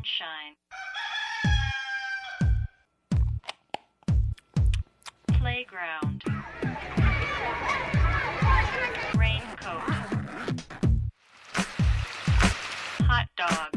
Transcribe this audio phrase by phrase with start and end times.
[0.00, 0.56] sunshine.
[5.28, 6.22] Playground.
[9.16, 9.80] Raincoat.
[13.02, 13.69] Hot dog.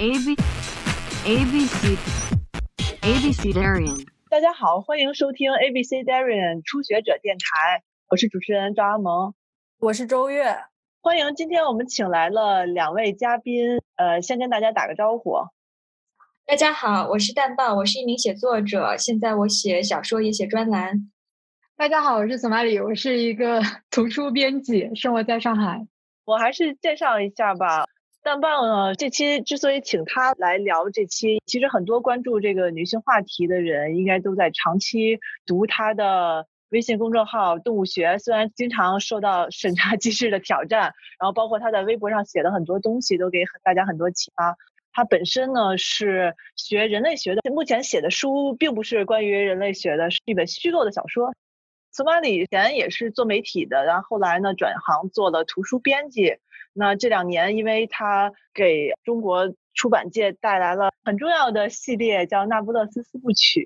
[0.00, 0.34] A B
[1.26, 1.88] A B C
[3.02, 9.34] A B C Darian 大家好，欢迎收听 ABC Darian 初学者电台，我是主持人赵阿萌。
[9.78, 10.56] 我是周月，
[11.02, 15.34] 欢迎今天我们请来了两位嘉宾，呃，先跟大家打个招呼。
[16.46, 21.10] 大家好，我是蛋豹，我是一名写作者，现在我写小说也写专栏。
[21.76, 23.60] 大家好，我是索马里，我是一个
[23.90, 25.86] 图书编辑，生活在上海。
[26.24, 27.84] 我还是介绍一下吧。
[28.22, 44.54] 蛋棒呢，这期之所以请他来聊这期，其实很多关注这个女性话题的人，应该都在长期读他的微信公众号《动物学》，虽然经常受到审查机制的挑战，然后包括他在微博上写的很多东西，都给大家很多启发。
[44.92, 51.32] 他本身呢是学人类学的，目前写的书并不是关于人类学的，是一本虚构的小说。
[51.92, 56.36] 索马里以前也是做媒体的，然后后来呢转行做了图书编辑。
[56.72, 63.62] 那这两年，因为他给中国出版界带来了很重要的系列，叫《那不勒斯四部曲》，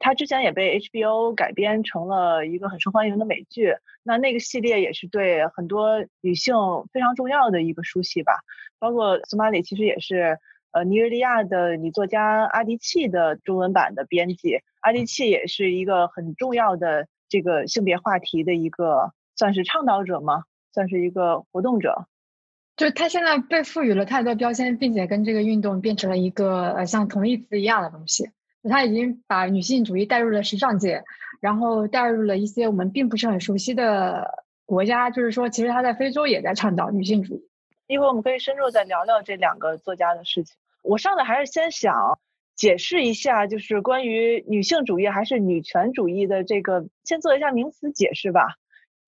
[0.00, 3.76] 他之前也被 HBO 改编成了一个很受欢迎的美剧。
[4.02, 6.56] 那那个系列也是对很多女性
[6.92, 8.40] 非常重要的一个书系吧。
[8.80, 10.40] 包括索马里其实也是
[10.72, 14.58] 呃尼日利亚的女作家阿迪契的中文版的编辑。
[14.80, 20.44] 阿迪契也是一个很重要的这个性别话题的一个算是倡导者吗？
[20.74, 22.06] 算是一个活动者。
[22.76, 28.28] 就是他现在被赋予了太多标签，并且跟这个运动变成了一个呃像同义词一样的东西。
[28.68, 31.04] 他已经把女性主义带入了时尚界，
[31.40, 35.08] 然后带入了一些我们并不是很熟悉的国家。
[35.10, 37.48] 就是说，其实他在非洲也在倡导女性主义。
[37.86, 40.54] 一会儿我们可以深入再聊聊这两个作家的事情。
[40.82, 42.18] 我上来还是先想
[42.54, 48.56] 解释一下，就是关于女性主义还是女权主义的这个，先做一下名词解释吧。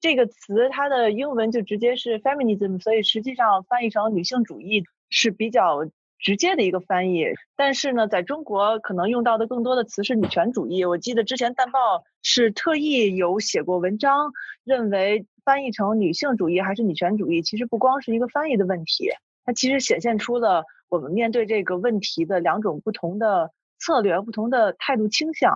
[0.01, 5.87] 这个词它的英文就直接是 feminism，所以实际上翻译成女性主义是比较
[6.19, 7.27] 直接的一个翻译。
[7.57, 10.85] 但是呢，在中国可能用到的更多的词是女权主义。
[10.85, 14.33] 我记得之前淡报是特意有写过文章，
[14.65, 19.11] 认为翻译成女性主义还是女权主义，其实不光是一个翻译的问题，
[19.45, 25.53] 它其实显现出了我们面对这个问题的两种不同的策略、不同的态度倾向。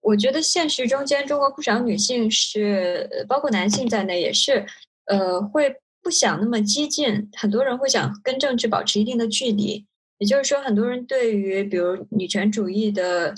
[0.00, 4.64] 我觉得现实中间，中国不少女性是，包括男性在内，也是，
[5.04, 7.28] 呃，会不想那么激进。
[7.36, 9.84] 很多人会想跟政治保持一定的距离。
[10.16, 13.34] 也就是说，很多人对于比如女权主义的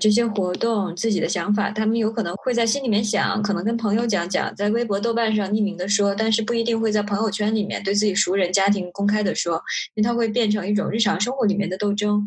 [0.00, 9.62] 这些活动，自己的想法，他们有可能会在心里面想，可能跟朋友讲讲，在微博、豆瓣上匿名的说，但是不一定会在朋友圈里面对自己熟人、家庭公开的说，
[9.94, 12.26] 因为它会变成一种日常生活里面的斗争。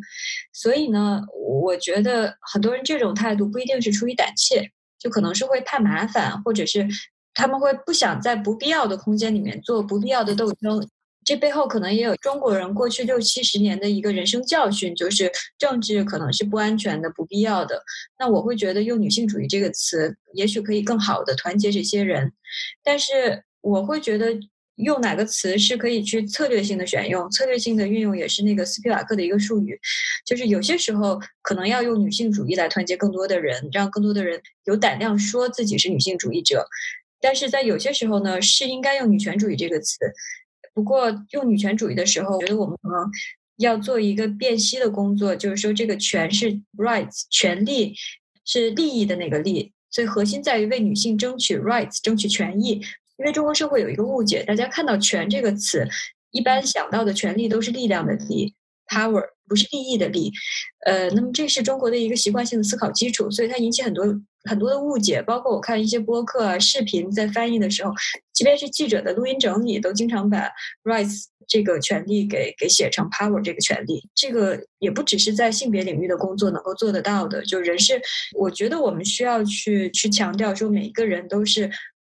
[0.54, 1.22] 所以呢，
[1.62, 4.70] 我觉得很多人这种态度不一定是出于胆怯，
[5.00, 6.88] 就可能是会怕麻烦，或者是
[7.34, 10.88] 他们会不想在不必要的空间里面做不必要的斗争。
[11.26, 17.84] 这背后可能也有中国人过去六七十年的一个人生教训，就是政治可能是不安全的、不必要的。
[18.20, 22.32] 那我会觉得用女性主义这个词，也许可以更好的团结这些人。
[22.84, 24.38] 但是我会觉得
[24.76, 29.80] 用哪个词是可以去策略性的选用，策略性的运用也是那个斯皮瓦克的一个术语，
[30.26, 36.66] 就是有些时候可能要用女性主义来团结更多的人，让更多的人有胆量说自己是女性主义者。
[37.22, 39.98] 但是在有些时候呢，是应该用女权主义这个词。
[40.74, 43.10] 不过用女权主义的时候，我觉得我们可能
[43.58, 47.96] 要做一个辨析的工作，就是说这个权是 rights 权利
[48.46, 52.82] 是利益的那个利，所以核心在于为女性争取 rights 争取权益。
[53.18, 55.88] 因为中国社会有一个误解，大家看到“权”这个词，
[56.32, 58.56] 一般想到的权利都是力量的力
[58.88, 60.32] power，不是利益的利。
[60.88, 64.04] 呃，那么这是中国的一个习惯性的思考基础，所以它引起很多
[64.50, 65.22] 很多的误解。
[65.22, 67.92] 包括我看一些播客啊、视频在翻译的时候，
[68.34, 70.50] 即便是记者的录音整理，都经常把
[70.84, 74.08] rights 这个权利给给写成 power 这个权利。
[74.16, 78.02] 这个也不只是在性别领域的工作能够做得到的，就人是，
[78.38, 81.70] 我觉得我们需要去去强调说，每一个人都是。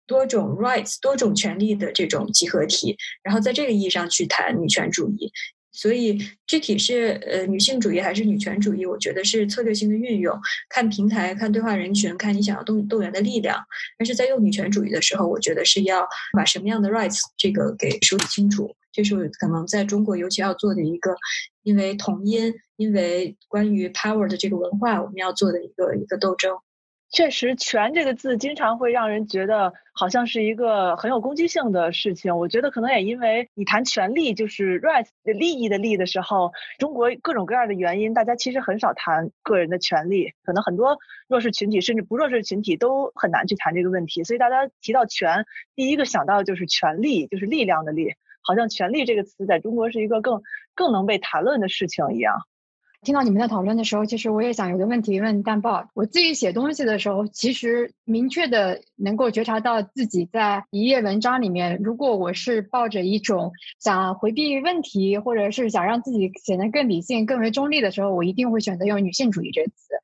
[0.06, 5.30] 多种 rights 多种权利的这种集合体，然后在这个意义上去谈女权主义。
[5.72, 10.36] 所以具体是呃女性主义还是女权主义，我觉得是策略性的运用，
[10.68, 13.56] 看平台、看对话人群、看你想要动动员的力量。
[13.96, 16.06] 但是在用女权主义的时候，我觉得是要
[16.36, 18.74] 把什么样的 rights 这个给梳理清楚。
[18.92, 21.14] 这是可能在中国尤其要做的一个，
[21.62, 26.56] 因为同音，因为关于 power 的这个文化，我们要做的一个一个斗争。
[27.12, 32.38] 确实，“权”这个字经常会让人觉得好像是一个很有攻击性的事情。
[32.38, 40.32] 我觉得可能也因为你谈权利，就是 rights 利益的利的时候，中国各种各样的原因，大家其实很少谈个人的权利。
[40.44, 44.22] 可能很多弱势群体，甚至不弱势群体都很难去谈这个问题。
[44.22, 48.14] 所以大家提到权，第一个想到的就是权力，就是力量的力。
[48.42, 50.42] 好像“权力”这个词在中国是一个更
[50.74, 52.46] 更能被谈论的事情一样。
[53.02, 55.88] 听到你们在讨论的时候，其实我也想有个问题问淡豹。
[55.94, 69.94] 我自己写东西的时候，其实明确的能够觉察到自己在一页文章里面，如果我是抱着一种想回避问题，或者是想让自己显得更理性、更为中立的时候，我一定会选择用女性主义这个词。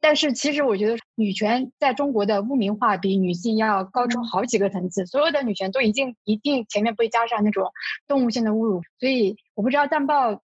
[0.00, 7.72] 但是其实我觉得女权在中国的污名化比女性要高出好几个层次，所有的女权都已经一定前面会加上那种
[8.06, 8.82] 动物性的侮辱。
[9.00, 10.42] 所以我不知道淡豹。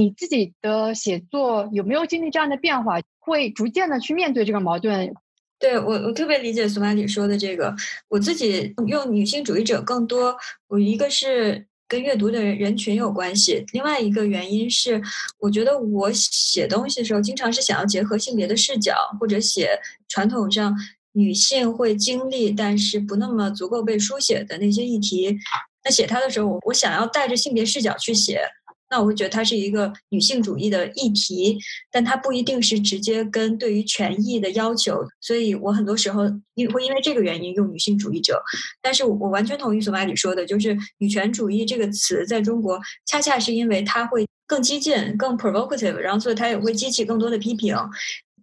[0.00, 2.98] 你自己的写作有没有经历这样的变化？
[3.18, 5.12] 会逐渐的去面对这个矛盾？
[5.58, 7.76] 对我，我特别理解苏曼里说的这个。
[8.08, 10.34] 我自己用女性主义者更多，
[10.68, 15.02] 我一个是跟阅读的人人群有关系，另外一个原因是，
[15.38, 20.74] 我觉得我写东西的时候，经常是想要结合性别的视角，或者写传统上
[21.12, 25.36] 女性会经历但是不那么足够被书写的那些议题。
[25.84, 28.40] 那写它的时候，我我想要带着性别视角去写。
[28.90, 31.56] 那我会觉得它是一个女性主义的议题，
[31.92, 36.24] 但它不一定是直接跟对于权益的要求，所以我很多时候
[36.72, 38.42] 会因为这个原因用女性主义者。
[38.82, 47.74] 但是我完全同意索马里说的，就是女权主义这个词在中国恰恰是因为它会更激进、更 provocative，然后所以它也会激起更多的批评。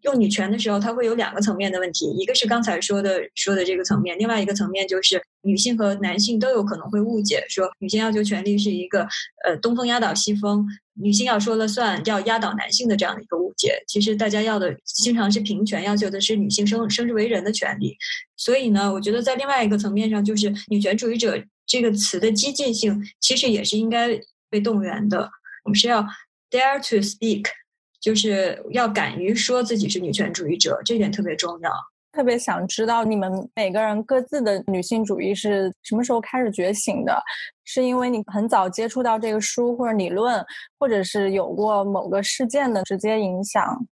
[0.03, 9.07] 用女权的时候，它会有两个层面的问题，一个是刚才说的说的这个层面，另外一个层面就是女性和男性都有可能会误解，说女性要求权利是一个
[9.45, 13.81] 呃东风压倒西风，女性要说了算，要压倒男性的这样的一个误解。
[13.87, 17.95] 其实大家要的经常是平权，要求的是女性生生之为人的权利。
[18.35, 25.29] 所以呢，我觉得在另外一个层面上，就是女权主义者这个词的激进性，其实也是应该被动员的。
[25.63, 26.05] 我们是要
[26.51, 27.45] dare to speak。
[27.99, 31.71] 就是要敢于说自己是女权主义者，这点特别重要。
[32.17, 37.15] 特别想知道你们每个人各自的女性主义是什么时候开始觉醒的？
[37.63, 40.43] 是因为你很早接触到这个书或者理论，
[40.79, 43.85] 或者是有过某个事件的直接影响？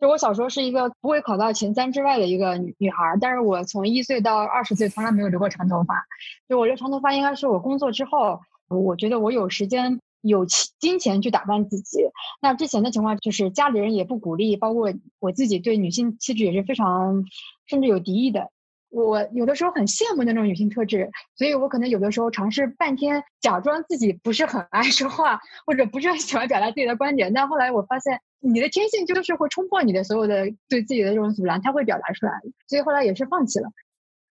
[0.00, 6.04] 就我小时候是一个不会考到前三之外的一个女女孩，但是我从一岁到二十岁从来没有留过长头发。
[6.48, 9.96] 就我这长头发应该是我工作之后，我觉得我有时间。
[10.22, 11.98] 有钱金钱去打扮自己，
[12.40, 17.24] 那之前的情况就是家里人也不鼓励，包括我自己对女性气质也是非常
[17.66, 18.50] 甚至有敌意的。
[18.88, 27.32] 我有的时候很羡慕那种女性特质，所以我可能有的时候尝试半天假装自己不是很爱说话，或者不是很喜欢表达自己的观点。
[27.32, 32.32] 但后来我发现，你的天性就是会冲破你的所有的对自己的这种阻拦，它会表达出来。
[32.68, 33.70] 所以后来也是放弃了。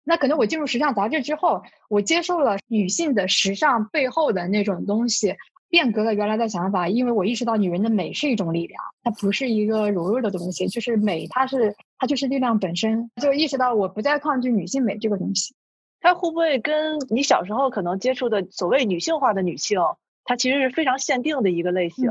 [0.04, 5.36] 那可能我进入时尚杂志之后，我接受了女性的时尚背后的那种东西。
[5.70, 13.10] 变革了原来的想法，因为我意识到女人的美是一种力量，它不是一个柔弱的东西，就是美，它是它就是力量本身。
[13.22, 15.54] 就意识到我不再抗拒女性美这个东西。
[16.02, 19.80] 它会不会跟你小时候可能接触的所谓女性化的女性，
[20.24, 22.10] 它其实是非常限定的一个类型？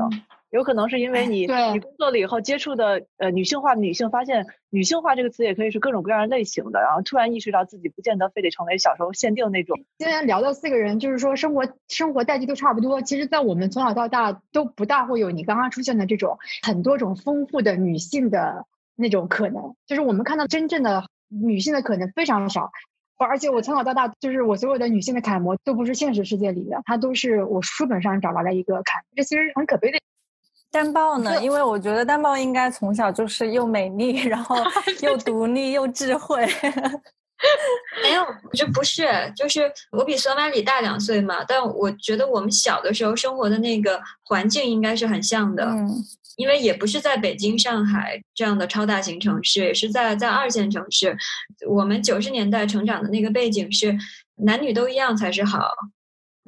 [0.51, 1.41] 有可能是因为你
[1.73, 9.79] 你工作了以后接触的呃女性化的女性，发现女性化这个词也可以是各种各样类型的，然后突然意识到自己不见得非得成为小时候限定那种。
[9.97, 18.65] 今天聊到四个人，就是说生活生活代际都差不多，其实，在我们从小到大都不大会有你刚刚出现的这种很多种丰富的女性的
[18.95, 22.71] 那种可能，就是我们看到真正的女性的可能非常少。
[23.17, 29.99] 而且我从小到大，就是我所有的女性的楷模都不是现实世界里的，她都是我书本上找来的一个楷，这其实很可悲的。
[30.71, 31.41] 单豹呢？
[31.41, 34.55] 因为我觉得单豹应该从小就是又美丽， 然后
[35.01, 36.47] 又独立又智慧。
[38.03, 45.63] 没有，这不是，就是我比索马里大两岁嘛，但我觉得我们小的时候生活的那个环境应该是很像的。
[45.63, 45.89] 嗯，
[46.35, 51.17] 因为也不是在北京、上海这样的超大型城市，也是在在二线城市。
[51.67, 53.97] 我们九十年代成长的那个背景是
[54.43, 55.71] 男女都一样才是好。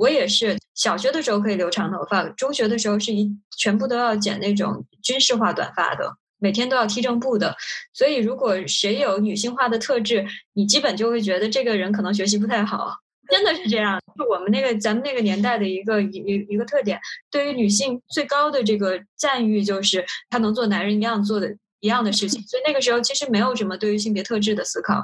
[0.01, 7.55] 我也是小学的时候可以留长头发，中学的时候是一全部都要剪那种军事化短发的，每天都要踢正步的。
[7.93, 12.95] 所以，如果谁有女性化的特质，你基本就会觉得这个人可能学习不太好，
[13.29, 14.01] 真的是这样。
[14.17, 22.41] 就我们那个咱们那个年代的一个一一一个特点，对于女性最高的这个赞誉就是她能做男人一样做的一样的事情。
[22.41, 25.03] 所以那个时候其实没有什么对于性别特质的思考。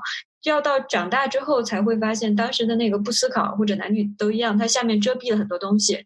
[0.49, 6.05] 要到长大之后才会发现，当时的那个不思考或者男女都一样，它下面遮蔽了很多东西。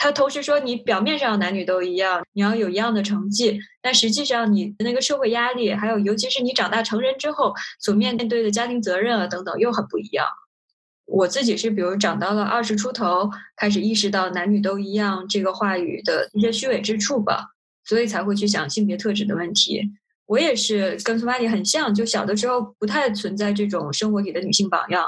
[0.00, 10.24] 他同时说，你表面上男女都一样，你要有一样的成绩，但实际上你的那个社会压力，还有尤其是你长大成人之后所面对的家庭责任啊等等，又很不一样。
[11.04, 17.46] 我自己是，比如长到了二十出头，开始意识到男女都一样这个话语的一些虚伪之处吧，
[17.84, 19.82] 所以才会去想性别特质的问题。
[20.28, 25.06] 我也是跟苏玛丽很像，就小的时候不太存在这种生活里的女性榜样。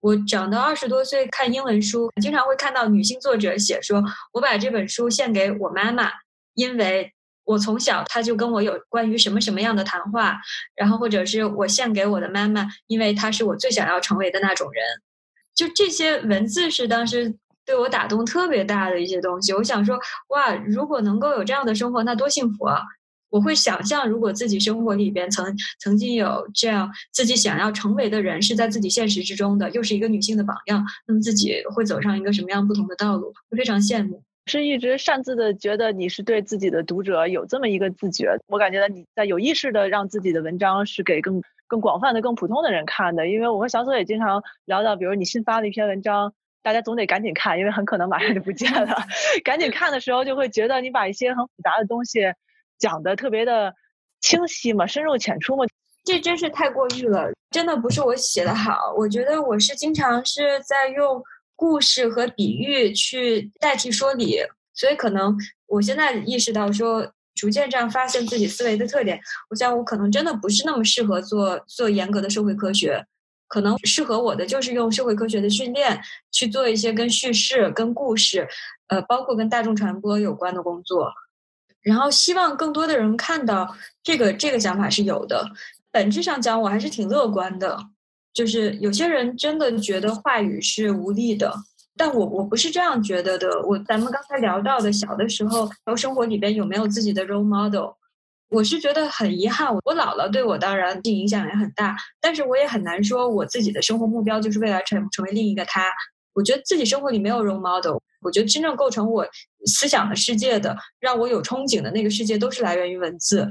[0.00, 4.02] 我长到二十多岁看英文书，经常会看到女性作者写说
[4.32, 6.10] ：“我把这本书献给我妈妈，
[6.54, 7.12] 因为
[7.44, 10.38] 我从小她就跟我有关于什么什么样的谈话。”
[10.74, 14.82] 然后或者是我献给我的妈妈，因为她是我最想要成为的那种人。
[15.54, 17.34] 就这些文字是当时
[17.66, 19.52] 对我打动特别大的一些东西。
[19.52, 22.80] 我想说，哇，如果能够有这样的生活，那多幸福啊！
[23.34, 25.44] 我会想象，如果自己生活里边曾
[25.80, 33.34] 曾经有这样自己想要成为的人，是在自己现实之中的，又是一个女性的榜样，那么自己会走上一个什么样不同的道路？
[33.50, 34.22] 会非常羡慕。
[34.46, 43.26] 是一直擅自的觉得你是对自己的读者有这么一个自觉，我感觉到你在有意识的让自己的文章是给更更广泛的、更普通的人看的。
[43.26, 48.94] 因为我和小左也经常聊到，比如你新发的一篇文章，大家总得赶紧看，因为很可能马上就不见了。
[49.42, 52.20] 赶紧看的时候，就会觉得你把一些很复杂的东西。
[52.78, 53.74] 讲的特别的
[54.20, 55.64] 清晰嘛，深入浅出嘛，
[56.04, 57.30] 这真是太过誉了。
[57.50, 61.22] 真的不是我写的好，我觉得我是经常是在用
[61.54, 64.40] 故事和比喻去代替说理，
[64.74, 69.20] 所以可能我现在意识到说，逐渐这样发现自己思维的特点。
[69.50, 73.00] 我想我可能真的不是那么适合做做严格的社会科学，
[73.46, 76.00] 可能适合我的就是用社会科学的训练
[76.32, 78.48] 去做一些跟叙事、跟故事，
[78.88, 81.12] 呃，包括跟大众传播有关的工作。
[81.84, 85.48] 然后希望更多的人看到这个这个想法是有的。
[85.92, 87.78] 本质上讲，我还是挺乐观的。
[88.32, 91.54] 就是有些人真的觉得话语是无力的，
[91.96, 93.48] 但我我不是这样觉得的。
[93.64, 97.92] 我咱们刚才聊到的小的时候，然后生活里边有没有自己的 role model？
[98.48, 99.72] 我是觉得很遗憾。
[99.72, 105.88] 我姥姥对我当然影响也很大，但是我也很难说我自己的生活目标就是未来成成为另一个他。
[106.34, 107.96] 我觉得自己生活里没有 role model。
[108.20, 109.26] 我觉得真正构成我
[109.66, 113.46] 思想的世界的，让我有憧憬的那个世界，都是来源于文字、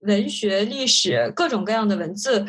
[0.00, 2.46] 文学、历史各种各样的文字，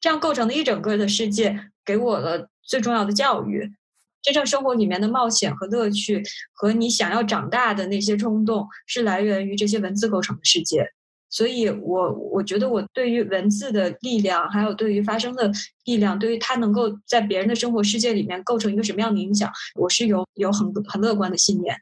[0.00, 3.72] 这样构成的一整个的世界，给我了最重要的教育。
[4.20, 6.22] 真正生活里面的冒险和乐趣，
[6.52, 10.92] 和你想要长大的那些冲动，是来源于这些文字构成的世界。
[11.32, 15.50] 所以，我我觉得我对于文字的力量，还有对于发声的
[15.86, 21.74] 力量，对于它能够在别人的生活世界里面构成一个什么样的影响，我是有有很很乐观的信念。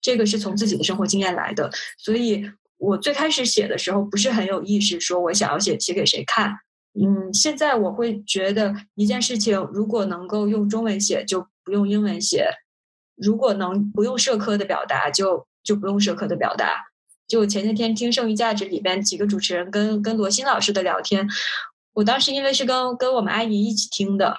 [0.00, 1.68] 这个是从自己的生活经验来的。
[1.98, 6.52] 所以我最开始写的时候不是很有意识，说我想要写写给谁看。
[6.94, 12.44] 嗯，现在我会觉得一件事情，如果能够用中文写，就不用英文写；
[13.16, 16.91] 如果能不用社科的表达，就就不用社科的表达。
[17.32, 21.26] 就前些天听《剩余价值》里边几个主持人跟跟罗欣老师的聊天，
[21.94, 24.36] 我当时因为是跟跟我们阿姨一起听的，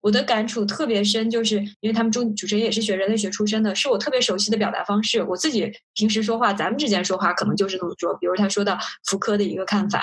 [0.00, 5.22] 我的感触特别深，就是因为他们主主持人也是学人类学出身的，是我特别熟悉的表达方式。
[5.22, 8.14] 我自己平时说话，咱们之间说话可能就是这么说。
[8.14, 10.02] 比如他说到福柯的一个看法，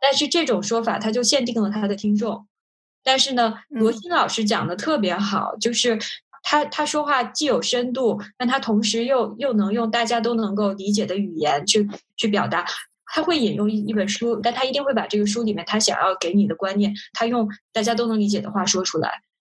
[0.00, 2.48] 但是这种说法他就限定了他的听众。
[3.04, 5.98] 但是呢，罗欣老师讲的特别好，就是。
[6.42, 12.64] 他他说话既有深度，但他同时又又能用大家都能够理解的语言去去表达。
[13.10, 19.10] 他会引用一一本书，但他一定会把这个书里面他想要给你的观念，他用大家都能理解的话说出来。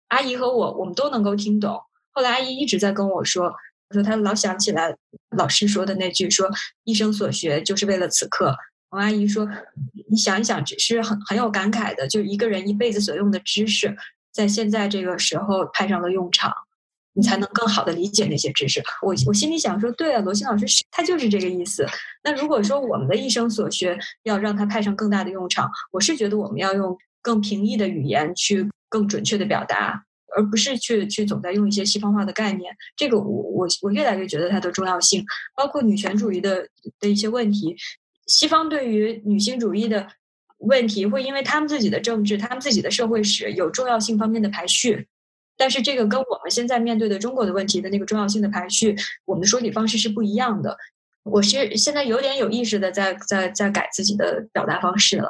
[0.07, 1.77] 阿姨和我，我们都能够听懂。
[2.11, 3.51] 后来阿姨一直在跟我说，
[3.91, 4.95] 说她老想起来
[5.35, 6.49] 老师说的那句，说
[6.85, 8.55] 一生所学就是为了此刻。
[8.91, 9.45] 王阿姨说，
[10.09, 13.93] 你想一想，只是很很有感慨的，就一个人一辈子所用的知识，
[14.31, 16.53] 在现在这个时候派上了用场。
[17.13, 18.81] 你才能更好的理解那些知识。
[19.01, 21.85] 我我心里想说，对啊，罗新老师是他就是这个意思。
[22.23, 30.03] 那如果说我们的一生所学要让它派上更大的用场，我是觉得我们要用更平易的语言去更准确的表达，
[30.35, 32.75] 而不是去去总在用一些西方化的概念。
[32.95, 35.25] 这个我我我越来越觉得它的重要性，
[35.55, 36.67] 包括女权主义的
[36.99, 37.75] 的一些问题，
[38.27, 40.07] 西方对于女性主义的
[40.59, 45.07] 问题，会因为他们自己的政治、他们自己的社会史有重要性方面的排序。
[45.61, 50.75] 但是这个跟我们现在面对的中国的问题的那个重要性的排序，我们的说理方式是不一样的。
[51.21, 55.29] 我是现在有点有意识的在在在改自己的表达方式了。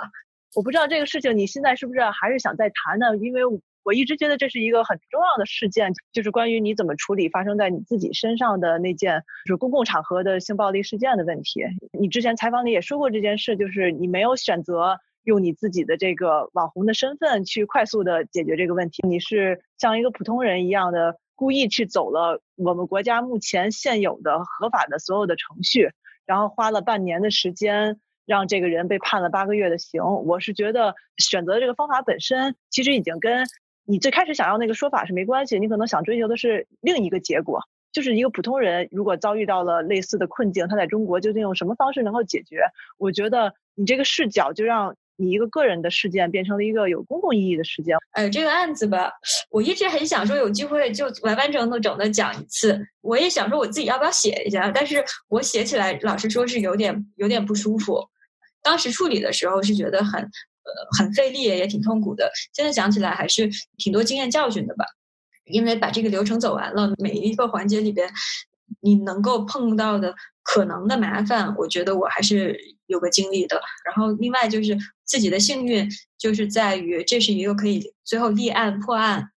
[0.56, 3.18] 我不知道这个事情你现在是不是还是想再谈呢？
[3.18, 3.42] 因为
[3.84, 11.60] 我一直觉得这是一个很重要的事件，就是关于你怎么处理发生在你自己身上的那件就是公共场合的性暴力事件的问题。
[12.00, 14.98] 你之前采访里也说过这件事，就是你没有选择。
[15.24, 25.90] 用你自己的这个网红的身份去快速的解决这个问题，你是像一个普通人一样的故意去走了我们国家目前现有的合法的所有的程序，
[26.26, 30.04] 然后花了半年的时间让这个人被判了八个月的刑。
[30.04, 33.46] 我是觉得选择这个方法本身其实已经跟
[33.86, 37.62] 你最开始想要那个说法是没关系，你可能想追求的是另一个结果，
[37.92, 42.62] 就是一个普通人如果遭遇到了类似的困境，他在中国究竟用什么方式能够解决？
[42.98, 47.96] 我觉得你这个视角就让你一个个人的事件变成了一个有公共意义的事件。
[48.12, 49.12] 哎，这个案子吧，
[49.50, 52.78] 我一直很想说有机会就完完整整的讲一次。
[53.02, 58.04] 我也想说我自己要不要写一下，但是我写起来老实说是有点有点不舒服。
[58.64, 62.32] 当时处理的时候是觉得很呃很费力，也挺痛苦的。
[62.54, 64.86] 现在想起来还是挺多经验教训的吧，
[65.46, 68.10] 因为把这个流程走完了，每一个环节里边
[68.82, 70.14] 你能够碰到的
[70.44, 73.62] 可能的麻烦，我觉得我还是有个经历的。
[73.86, 79.30] 然后另外就是自己的幸运，就是在于这是一个可以最后立案破案，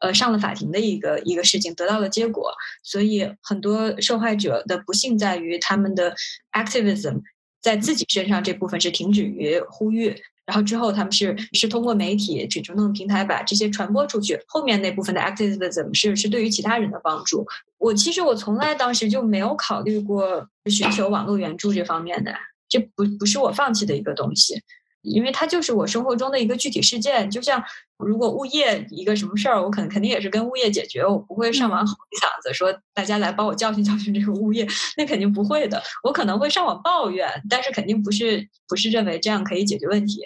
[0.00, 2.52] 呃上了法庭的一个一个事情，得到了结果。
[2.82, 6.14] 所以很多受害者的不幸在于他们的
[6.52, 7.22] activism
[7.60, 10.16] 在自己身上这部分是停止于呼吁。
[10.48, 14.40] 然后之后，他们是是通过媒体、去中等平台把这些传播出去。
[14.46, 17.46] 后面那部分的 activism 是是对于其他人的帮助。
[17.76, 22.34] 我其实我从来当时就没有考虑过寻求网络援助这方面的，
[22.66, 24.54] 这不不是我放弃的一个东西，
[25.02, 27.30] 因为它就是我生活中的一个具体事件。
[27.30, 27.62] 就像
[27.98, 35.82] 如果物业一个什么事儿，我肯肯定也是跟物业解决，我不会上网吼一嗓子说大家来帮我教训 教训这个物业，那肯定不会的。
[36.02, 40.22] 我可能会上网抱怨，但是肯定不是不是认为这样可以解决问题。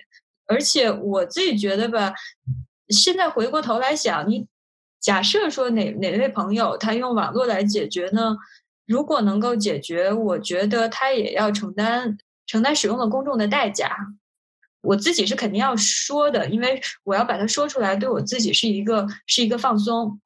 [0.53, 2.13] 而且我自己觉得吧，
[2.91, 4.47] 现在回过头来想，你
[5.01, 8.37] 假设说哪哪位朋友他用网络来解决呢？
[8.87, 13.97] 如果能够解决，我觉得他也要承担承担使用的公众的代价。
[14.83, 20.21] 我自己是肯定要说的，因为我要把它说出来，对我自己是一个是一个放松，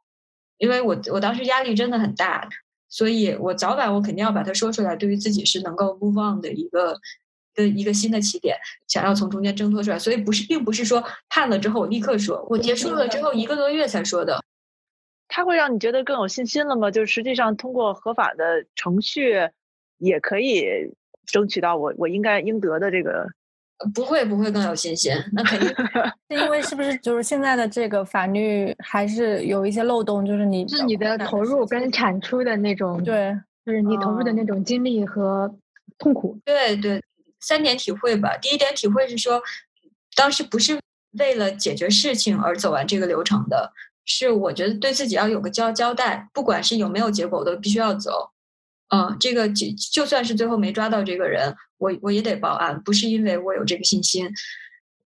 [0.59, 2.49] 因为我我当时压力真的很大，
[2.88, 6.99] 所以我早晚我肯定要把它说出来，对于自己是能够 move on 的一个。
[7.57, 14.41] 的一个新的起点，想要从中间挣脱出来，所以不是，并不是说判了之后我立刻说，我结束了之后一个多月才说的。
[15.28, 16.91] 它会让你觉得更有信心了吗？
[16.91, 19.35] 就是实际上通过合法的程序，
[19.99, 20.65] 也可以
[21.26, 23.26] 争取到我我应该应得的这个。
[23.95, 25.69] 不会不会更有信心，那肯定
[26.30, 35.54] 是因为是不是就是现在的这个法律还是有一些漏洞，就是你是你的投入跟产出的那种，对，就是你投入的那种精力和
[35.99, 36.39] 痛苦。
[36.45, 37.02] 对对。
[37.41, 38.37] 三点体会吧。
[38.37, 39.43] 第一点体会是说，
[40.15, 40.81] 当时不是
[41.19, 43.73] 为了解决事情而走完这个流程的，
[44.05, 48.31] 是我觉得对自己要有个交交代，不管是有没有结果，我都必须要走。
[48.89, 54.31] 嗯，这个就就算是最后没抓到这个人，我我也得报案，不是因为我有这个信心。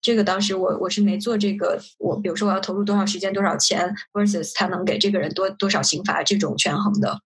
[0.01, 7.21] 这个当时我我是没做这个，我比如说我要投入多少时间、多少钱，versus 他能给这个人多多少刑罚这种权衡的，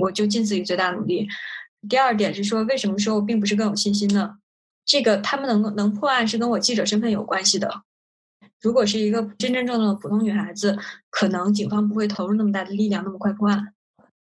[0.00, 1.26] 我就尽自己最大努力。
[1.88, 4.36] 第二点是说，为什么说我并不是更有信心呢？
[4.84, 7.82] 这个他们能能破案是跟我记者身份有关系的。
[8.60, 10.78] 如果是一个真真正正的普通女孩子，
[11.10, 13.74] 可能警方不会投入那么大的力量那么快破案。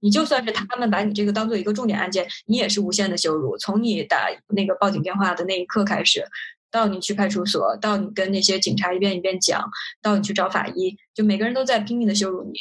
[0.00, 3.56] 你就算是他们把你这个当做一个重点案件，你也是无限的羞辱。
[3.58, 6.24] 从你打那个报警电话的那一刻开始，
[6.70, 9.68] 到你去派出所，到你跟那些警察一遍一遍讲，
[10.02, 12.58] 到你去找法医，就每个人都在拼命的羞辱你。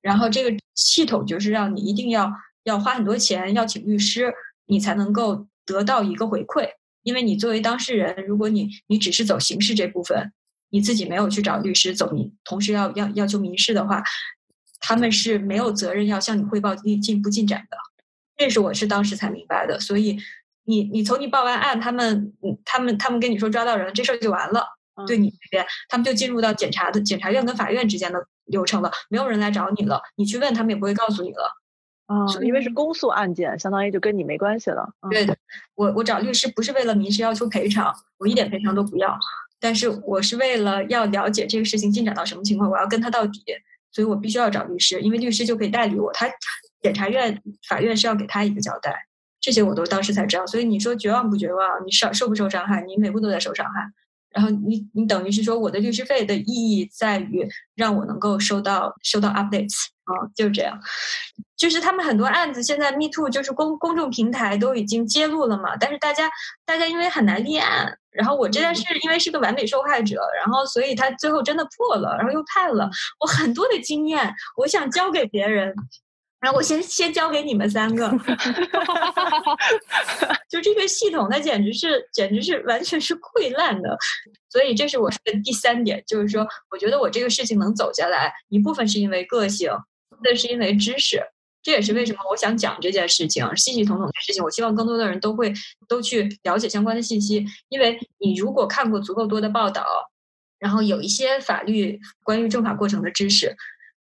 [0.00, 2.32] 然后这个系统就是让你一定要。
[2.66, 4.34] 要花很多钱，要请律师，
[4.66, 6.68] 你才能够得到一个回馈。
[7.04, 10.32] 因为你作为当事人，如果你你只是走刑事这部分，
[10.70, 14.02] 你自己没有去找律师走民，同时要要要求民事的话，
[14.80, 17.76] 他们是没有责任要向你汇报进进步进展的。
[18.36, 19.78] 这是我是当时才明白的。
[19.78, 20.18] 所以
[20.64, 24.66] 你你从你报完案，他们他们他们跟你说抓到人，这事儿就完了。
[25.06, 31.52] 对你这边，他们就进入到检察的检察院跟法院之间的流程了，没有人来找你了，你去问他们也不会告诉你了。
[32.06, 34.88] 啊，因为是公诉案件，相当于就跟你没关系了。
[35.10, 35.36] 对的，
[35.74, 39.18] 我我找律师不是为了民事要求赔偿，我一点赔偿都不要。
[39.58, 43.42] 但是我是为了要了解这个事情进展到什么情况，我要跟他到底，
[43.90, 46.12] 所以我必须要找律师，因为律师就可以代理我。
[46.12, 46.28] 他
[46.82, 49.06] 检察院、法院是要给他一个交代，
[49.40, 50.46] 这些我都当时才知道。
[50.46, 51.84] 所以你说绝望不绝望？
[51.84, 52.82] 你受受不受伤害？
[52.82, 53.90] 你每步都在受伤害。
[54.36, 60.78] 然后你你等于是说，我的律师费的意义在于让我能够收到收到 updates 啊，就是这样。
[61.56, 66.30] 就是他们很多案子现在 Me Too 就是公公众平台都已经揭露了嘛，但是大家
[66.66, 72.90] 大家因为很难立案，然后我这件事因为是个完美受害者，然后所以他最后真的破了，然后又判了。
[73.20, 75.74] 我很多的经验，我想教给别人。
[76.40, 78.10] 然后我先先交给你们三个，
[80.48, 83.96] 就这个系统，它简直是简直是完全是溃烂的，
[84.50, 89.70] 所以这是我说的第三点，就是说，我觉得我这个事情能走下来，一部分是因为个性，
[90.22, 91.22] 那是因为知识。
[91.62, 94.40] 这也是为什么我想讲这件事情，系系统统的事情。
[94.44, 95.52] 我希望更多的人都会
[95.88, 99.84] 都去了解相关的信息，因为你如果看过足够多的报道，
[100.60, 103.56] 然后有一些法律关于政法过程的知识，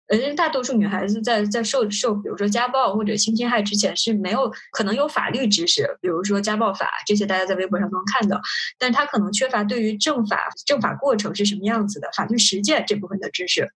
[0.08, 8.40] 呃，大多数女孩子在在受受，比如说家暴或者性侵害之前是没有可能有法律知识，比如说家暴法这些，大家在微博上都能看到，
[8.78, 13.68] 但她可能缺乏对于政法政法过程是什么样子的法律实践这部分的知识。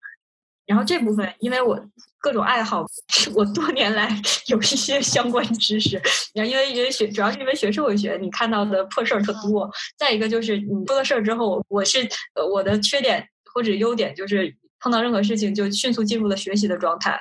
[0.67, 1.83] 然后这部分，因为我
[2.19, 2.85] 各种爱好，
[3.33, 4.07] 我多年来
[4.45, 5.99] 有一些相关知识。
[6.35, 9.67] 然后因为因为学，主要是因为学社会学，你看到的破事儿特多。
[9.97, 12.07] 再一个就是你出了事儿之后，我是
[12.53, 17.19] 我的缺点或者优点就是碰到任何事情就迅速进入了学习的状态。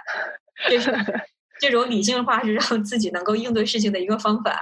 [0.69, 0.93] 这是
[1.61, 4.61] 这种理性化是让自己能够应对事情的一个方法。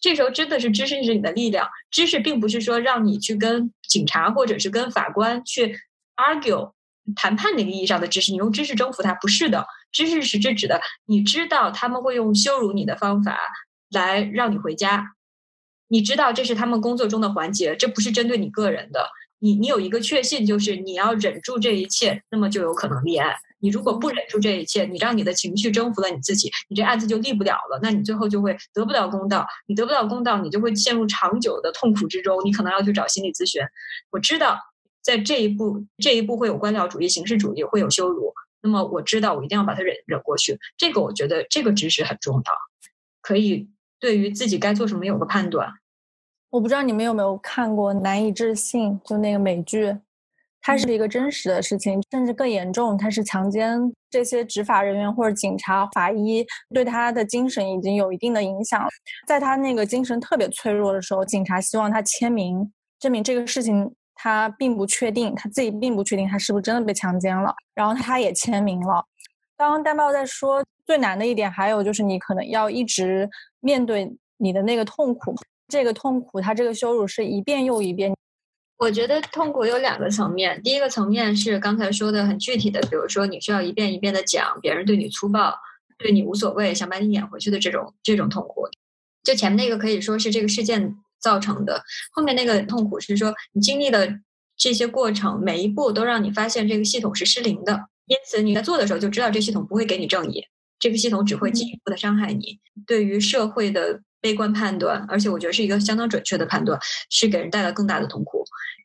[0.00, 5.78] 这时候真的是知识是你的力量，知识并不是说让你去跟警察或者是跟法官去
[6.16, 6.72] argue。
[7.16, 9.66] 谈判那个意义上的知识，你用知识征服他，不是的。
[9.90, 13.36] 知识是指指的，你知道他们会用羞辱你的方法
[13.90, 15.04] 来让你回家，
[15.88, 19.10] 你知道这是他们工作中的环节，这不是针对你个人的。
[19.42, 23.34] 你你有一个确信，就是你要忍住这一切，那么就有可能立案。
[23.58, 27.80] 你如果不忍住这一切，你让你的情绪征服了你自己，你这案子就立不了了。
[27.82, 33.60] 那你最后就会得不到公道，你得不到公道，你就会陷入长久的痛苦之中，你可能要去找心理咨询。
[34.10, 34.58] 我知道。
[35.04, 38.32] 在这一步，这一步会有官僚主义、形式主义，会有羞辱。
[38.60, 40.56] 那么我知道，我一定要把它忍忍过去。
[40.78, 42.52] 这个我觉得这个知识很重要，
[43.20, 45.72] 可以对于自己该做什么有个判断。
[46.52, 49.96] 我不知道你们有没有看过《难以置信》，就那个美剧，
[50.60, 58.86] 它是一个真实的事情，甚至更严重，它是强奸这些执法人员或者警察、法医，对他的精神已经有一定的影响。
[59.26, 63.90] 在他那个精神特别脆弱的时候，警察希望他签名，证明这个事情。
[64.14, 69.04] 他并不确定，他自己并不确定他是不是真的被强奸了，然后他也签名了。
[69.56, 75.34] 刚刚丹豹在说最难的一点，还有就是你可能要一直面对你的那个痛苦，
[75.72, 78.14] 这个痛苦，他这个羞辱是一遍又一遍。
[78.78, 85.54] 我觉得痛苦有两个层面，第一个层面是刚才说的很具体的，比如说你需要一遍一遍的讲别人对你粗暴，
[85.98, 88.68] 对你无所谓，想把你撵回去的这种这种痛苦。
[89.24, 90.96] 就前面那个可以说是这个事件。
[91.22, 91.80] 造成的
[92.10, 94.12] 后面那个痛苦是说，你经历的
[94.56, 100.44] 这些过程，每一步都让你发现这个系统是失灵的，因此你在做的时候就知道这系统不会给你正义，
[100.80, 102.58] 这个系统只会进一步的伤害你。
[102.88, 106.80] 对于社会的悲观判断，而且我觉得是一个相当准确的判断，
[107.10, 108.42] 是给人带来更大的痛苦。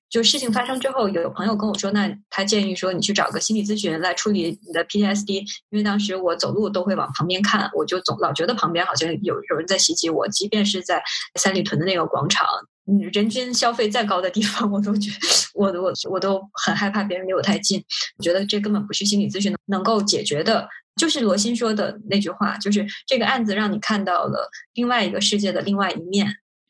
[0.09, 11.03] 就事情发生之后，有朋友跟我说，那他建议说你去找个心理咨询来处理你的 PTSD，因为当时我走路都会往旁边看，我就总老觉得旁边好像有有人在袭击我，即便是在
[11.35, 12.47] 三里屯的那个广场，
[13.11, 15.11] 人均消费再高的地方，我都觉
[15.53, 17.83] 我我我都很害怕别人离我太近，
[18.17, 20.69] 我觉得这根本不是心理咨询能够解决的。
[20.97, 26.27] 就是罗欣说的那句话，就是这个案子让你看到了另外一个世界的另外一面。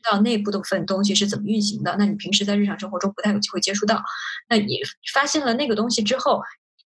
[0.10, 1.94] 到内部的部分东西是怎么运行的？
[2.00, 4.02] 那你平时在日常生活中不太有机会接触到。
[4.48, 4.80] 那你
[5.14, 6.42] 发现了那个东西之后，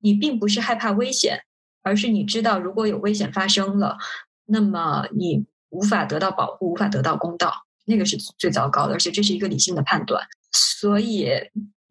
[0.01, 1.43] 你并不是害怕危险，
[1.83, 3.99] 而是你知道如果有危险发生了，
[4.47, 7.53] 那么你无法得到保护，无法得到公道，
[7.85, 8.95] 那个是最糟糕的。
[8.95, 11.29] 而且这是一个理性的判断，所以。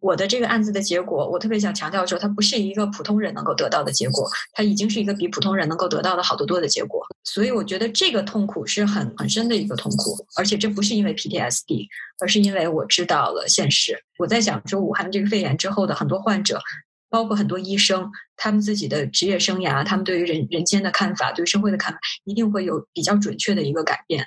[0.01, 7.05] 我的这个案子的结果，我特别想强调说，它不是一个普通人能够得到的结果，它已经是一个比普通人能够得到的好得多的结果。
[7.23, 11.87] 所以我觉得这个痛苦是很很深的一个痛苦，而且这不是因为 PTSD，
[12.19, 13.95] 而是因为我知道了现实。
[14.17, 16.59] 我在想说，武汉这个肺炎之后的很多患者，
[17.07, 24.25] 包括很多医生，他们自己的职业生涯，他们对于人人间的看法，对社会的看法，一定会有比较准确的一个改变。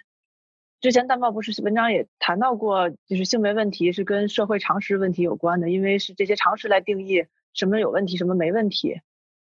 [0.84, 9.00] 之前淡报不是文章也谈到过，就是性别问题是跟社会常识问题有关的，因为是这些常识来定义什么有问题，什么没问题。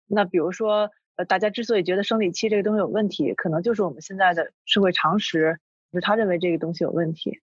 [0.08, 5.60] 那比如说，呃，大家之所以觉得生理期这个东西有问题，可能就是我们现在的社会常识，
[5.92, 7.42] 就是他认为这个东西有问题。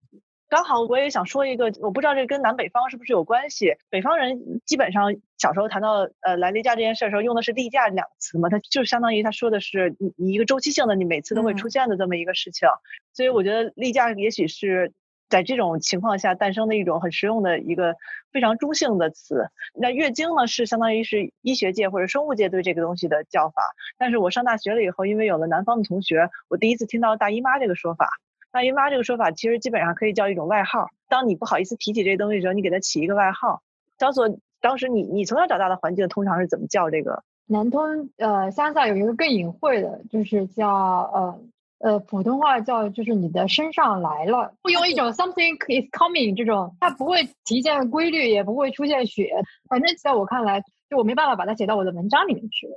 [0.52, 3.72] 刚好我也想说一个，我不知道这跟南北方是不是有关系。
[3.88, 12.68] 北方人基本上小时候谈到呃来例假这件事的时候，用的是例假两个词嘛，它就相当于他说的是你你一个周期性的，你每次都会出现的这么一个事情。
[13.14, 14.92] 所以我觉得例假也许是
[15.30, 17.96] 在这种情况下诞生的一种很实用的一个
[18.30, 19.46] 非常中性的词。
[19.72, 23.62] 那月经呢是相当于是医学界或者生物界对这个东西的叫法。
[23.96, 28.10] 但是我上大学了以后，因为有了南方的同学，我第一次听到大姨妈这个说法。
[28.52, 30.88] 大姨妈这个说法其实基本上可以叫一种外号。
[31.08, 33.62] 当你不好意思提起这些东西的时候，你给它起一个外号。
[33.98, 34.28] 小所，
[34.60, 37.24] 当时你你从小长大的环境通常是怎么叫这个？
[37.46, 41.40] 南通呃乡下有一个更隐晦的，就是叫呃
[41.78, 49.32] 呃普通话叫就是你的身上来了，会用一种 something is coming 这种，它不会体现规律，也不会出现血。
[49.68, 52.68] 反正在我看来，就我没办法把它写到我的文章里面去。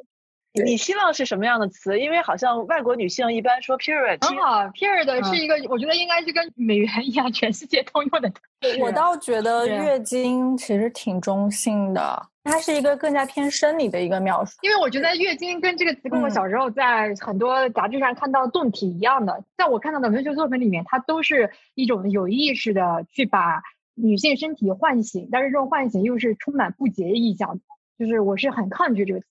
[0.64, 2.00] 你希望是什么样的词？
[2.00, 8.32] 因为好像外国女性一般说 period，很好，period 嗯是一个，我觉得应该是跟美元一样，全世界通用的。
[8.80, 14.58] 我倒觉得月经其实挺中性的，它是一个更加偏生理的一个描述。
[14.62, 23.62] 因为我觉得月经跟这个词跟我嗯小时候在很多杂志上看到动体一样的，在我看到的文学作品里面，它都是一种有意识的去把
[23.94, 27.62] 女性身体唤醒，但是这种唤醒又是充满不洁意象的，
[28.00, 29.26] 就是我是很抗拒这个词。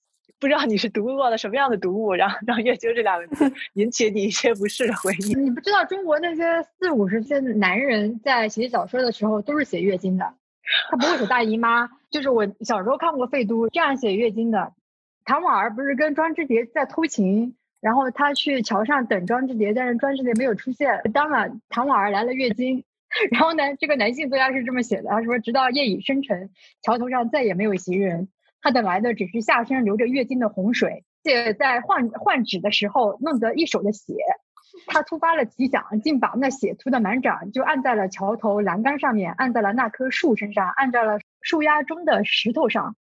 [0.45, 5.33] 不知道你是读过了什么样的读物，然后让月经这两个字 引起你一些不适的回忆。
[5.33, 6.43] 你不知道中国那些
[6.77, 10.35] 四五十岁的男人在写小说的时候都是写月经的，
[10.91, 11.89] 他不会写大姨妈。
[12.11, 14.73] 就是我小时候看过费都这样写月经的，
[15.23, 22.83] 唐婉儿不是跟庄之蝶在偷情，然后他去桥上等庄之蝶，但是庄之蝶没有出现，当晚唐婉儿来了月经。
[23.31, 26.49] 然后呢，这个男性作家是这么写的，他说：“直到夜已深沉，
[26.81, 28.27] 桥头上再也没有行人，
[28.65, 31.03] 他等来的只是下身流着月经的洪水。
[31.23, 34.15] 且在换换纸的时候，弄得一手的血。
[34.87, 42.95] 他突发了奇想，竟把那血涂得满掌，就按在了桥头栏杆上面，按在了那棵树身上，按在了树丫中的石头上。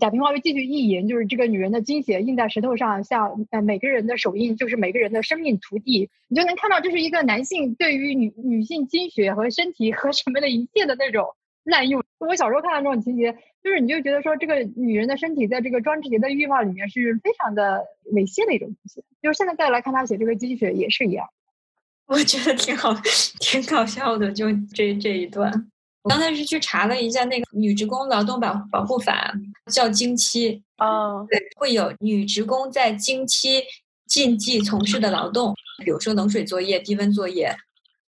[0.00, 6.10] 贾平凹又继续意淫，就是这个女人的精血印在石头上，像呃每个人的手印，就是每个人的生命涂地。
[6.26, 11.28] 你就能看到，这是一个男性对于女女性精血和身体和什么的一切的那种
[11.64, 12.02] 滥用。
[12.18, 19.02] 我小时候看到这种情节，就是你就觉得说，这个女人的身体在这个庄志杰的欲望里面是非常的猥亵的一种东西。
[19.22, 21.26] 就是现在再来看他写这个精血也是一样。
[22.06, 22.94] 我觉得挺好，
[23.40, 25.50] 挺搞笑的，就这这一段。
[26.02, 29.32] 我刚才是去查了一下那个女职工劳动保保护法，
[29.72, 33.62] 叫经期，嗯，对，会有女职工在经期
[34.06, 37.56] 禁忌从事的劳动，比如说冷水作业、低温作业，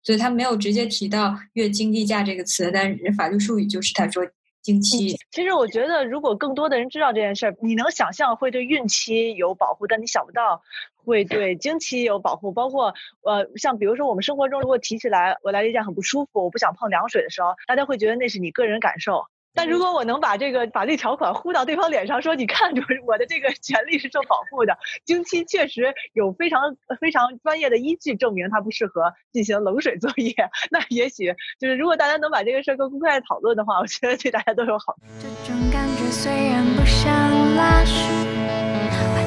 [0.02, 4.26] 所以他没有直接提到月经例假这个词，但是法律术语就是他说
[4.62, 5.16] 经期。
[5.30, 10.62] 其实我觉得，如果更多的人知道这件事儿，你能想象会对孕期有保护，但你想不到
[10.96, 12.52] 会对经期有保护。
[12.52, 19.24] 包括呃，像比如说我们生活中如果提起来我来例假很不舒服，我不想碰凉水的时候，大家会觉得那是你个人感受。
[19.54, 30.34] 但如果我能把这个法律条款呼到对方脸上，说你看，就是我的这个权利是受保护的，经期确实有非常非常专业的依据证明它不适合进行冷水作业，
[30.70, 35.00] 那也许就是如果大家能把这个事儿更公开讨论的话，我觉得对大家都有好处。
[35.20, 37.10] 这种感觉虽然不像
[37.56, 38.04] 拉屎，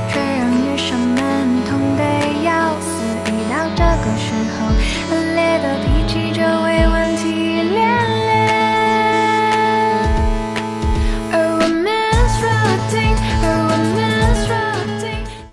[0.10, 2.04] 却让女生们痛得
[2.46, 2.92] 要死。
[3.28, 5.23] 一到这个时候，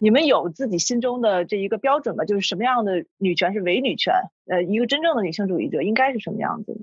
[0.00, 2.24] 你们有自己心中的这一个标准吗？
[2.24, 4.14] 就是什么样的女权是伪女权？
[4.46, 6.80] 呃，一个真正的女性主义者应该是什么样子？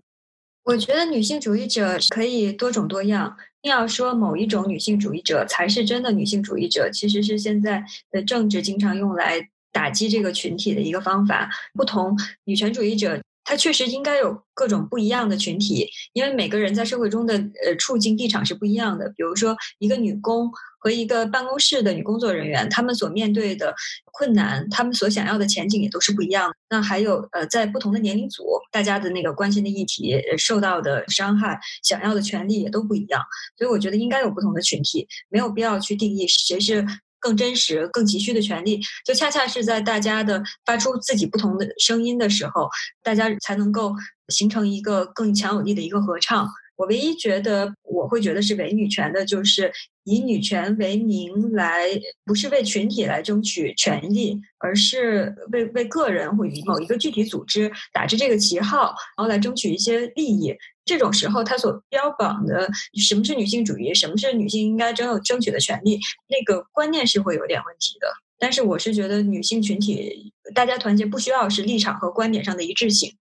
[0.64, 3.36] 我觉得女性主义者可以多种多样。
[3.62, 11.50] 硬要说某一种女性主义者才是真的女性主义者，其实是现在的政治经常用来打击这个群体的一个方法。
[11.74, 17.34] 不同女权主义者，它确实应该有各种不一样的群体，因为每个人在社会中的
[17.66, 19.08] 呃处境立场是不一样的。
[19.16, 23.74] 比如说，一个女工和一个办公室的女工作人员，她们所面对的
[24.12, 26.54] 困难，她们所想要的前景也都是不一样。
[26.70, 33.22] 那还有呃，在不同的年龄组，大家的那个关心的议题、受到的伤害、想要的权利也都不一样。
[33.58, 36.86] 所以我觉得应该有不同的群体，没有必要去定义谁是
[37.20, 38.80] 更真实、更急需的权利。
[39.06, 42.70] 就恰恰是在大家的发出自己不同的声音的时候，
[43.04, 43.94] 大家才能够
[44.30, 46.48] 形成一个更强有力的一个合唱。
[46.76, 49.72] 我唯一觉得我会觉得是伪女权的，就是
[50.04, 51.88] 以女权为名来，
[52.24, 60.56] 不是为群体来争取权利，而是为为个人或以某一个具体组织打着这个旗号，然后来争取一些利益。
[60.88, 68.08] 这种时候，他所标榜的什么是女性主义，什么是女性应该争有争取的权利，那个观念是会有点问题的。
[68.40, 73.16] 但是我是觉得女性群体大家团结不需要是立场和观点上的一致性。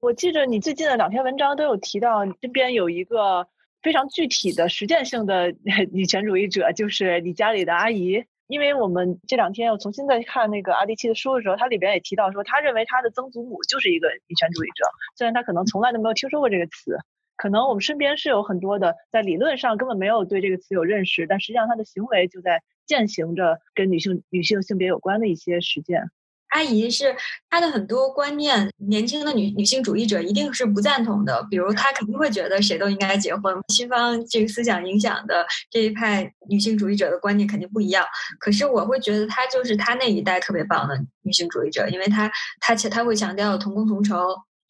[0.00, 3.48] 我记着你最近的两篇文章都有提到，你身边有一个
[3.82, 5.54] 非常具体的实践性的
[5.90, 8.24] 女权主义者，就是你家里的阿姨。
[8.48, 14.84] 因为我们这两天又重新在看那个阿迪奇的书的时候，他里边也提到说，他认为他的曾祖母就是一个女权主义者，
[15.16, 16.96] 虽然他可能从来都没有听说过这个词。
[17.36, 26.10] 可能我们身边是有很多的，在理论上根本没有对这个词有认识，但实际上他的行为就在践行着跟女性女性性别有关的一些实践。
[26.48, 27.14] 阿姨是
[27.50, 31.46] 她的很多观念，年轻的女女性主义者一定是不赞同的。
[31.50, 33.54] 比如，她肯定会觉得谁都应该结婚。
[33.68, 38.04] 西方这个思想影响的这一派女性主义者的观念肯定不一样。
[38.40, 42.30] 可是，我会觉得她就是她那一代特别棒的女性主义者，因为她
[42.60, 44.16] 她她会强调同工同酬，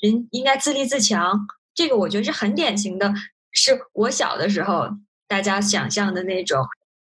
[0.00, 1.38] 人应该自立自强。
[1.74, 3.14] 这个我觉得是很典型的，
[3.52, 4.88] 是我小的时候
[5.28, 6.66] 大家想象的那种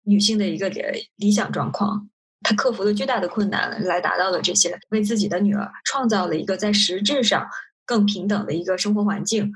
[0.05, 0.81] 女性的一个理
[1.17, 2.09] 理想状况。
[2.47, 7.43] 她克服了巨大的困难，来达到了这些，为自己的女儿创造了一个在实质上
[7.87, 9.51] 更平等的一个生活环境。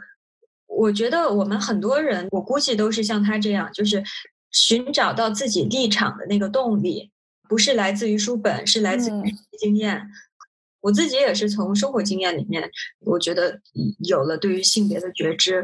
[0.65, 4.03] 我觉得我们很多人，我估计都是像他这样，就是
[4.49, 7.11] 寻找到自己立场的那个动力，
[7.47, 10.09] 不是来自于书本，是来自于经验。
[10.81, 12.67] 我自己也是从生活经验里面，
[13.01, 13.59] 我觉得
[14.07, 15.63] 有了对于性别的觉知。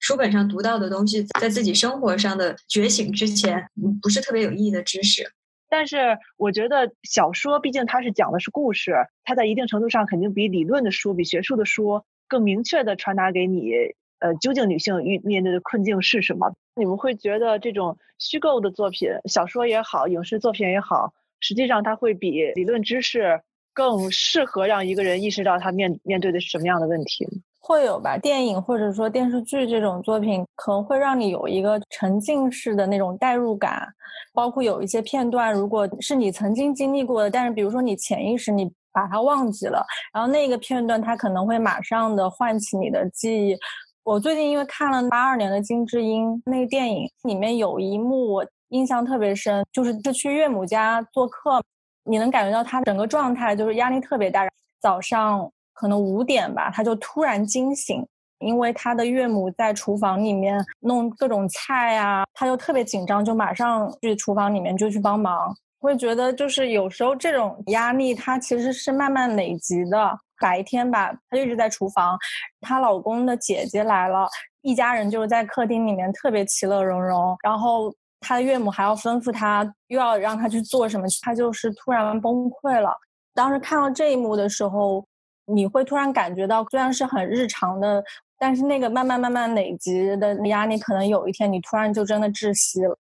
[0.00, 3.68] 书本上读到的东西，在自己生活上的觉醒之前，
[4.02, 5.30] 不是特别有意义的知识。
[5.68, 13.72] 但是我觉得小说毕竟它是讲的是故事，它在一定程度上肯定比理论的书、比学术的书更明确的传达给你，
[14.18, 16.54] 呃，究竟女性遇面对的困境是什么？
[16.74, 23.40] 你们会觉得这种虚构的作品，小说也好，影视作品也好，实际上它会比理论知识。
[23.74, 27.28] 更适合让一个人意识到他面面对的是什么样的问题，
[27.66, 28.16] 会有吧？
[28.16, 33.88] 电影或者说电视剧这种作品，可能会让你有一个沉浸式的那种代入感，
[34.32, 43.58] 包括有一些片段，如果是你曾经经历过的，但是比如说你潜意识你把它忘记了，然后那个片段它可能会马上的唤起你的记忆。
[44.04, 51.60] 我最近因为看了八二年的金智英那个电影，里面有一幕我印象特别深，就是他去岳母家做客。
[52.04, 54.46] 你能感觉到他整个状态就是压力特别大。
[54.80, 58.04] 早上可能五点吧，他就突然惊醒，
[58.40, 65.54] 因为他的岳母在厨房里面弄各种菜啊，他就特别紧张，就马上去厨房里面就去帮忙。
[65.78, 70.18] 会觉得就是有时候这种压力，它其实是慢慢累积的。
[70.40, 72.18] 白天吧，她一直在厨房，
[72.60, 74.26] 她老公的姐姐来了，
[74.62, 77.94] 一家人就是在客厅里面特别其乐融融，然后。
[78.18, 82.90] 他的岳母还要吩咐他，又要让他去做什么，他就是突然崩溃了。
[83.34, 85.06] 当时看到这一幕的时候，
[85.46, 88.04] 你会突然感觉到，虽然是很日常的，
[88.38, 92.98] 但是那个慢慢慢慢累积的压力，可能有一天你突然就真的窒息了。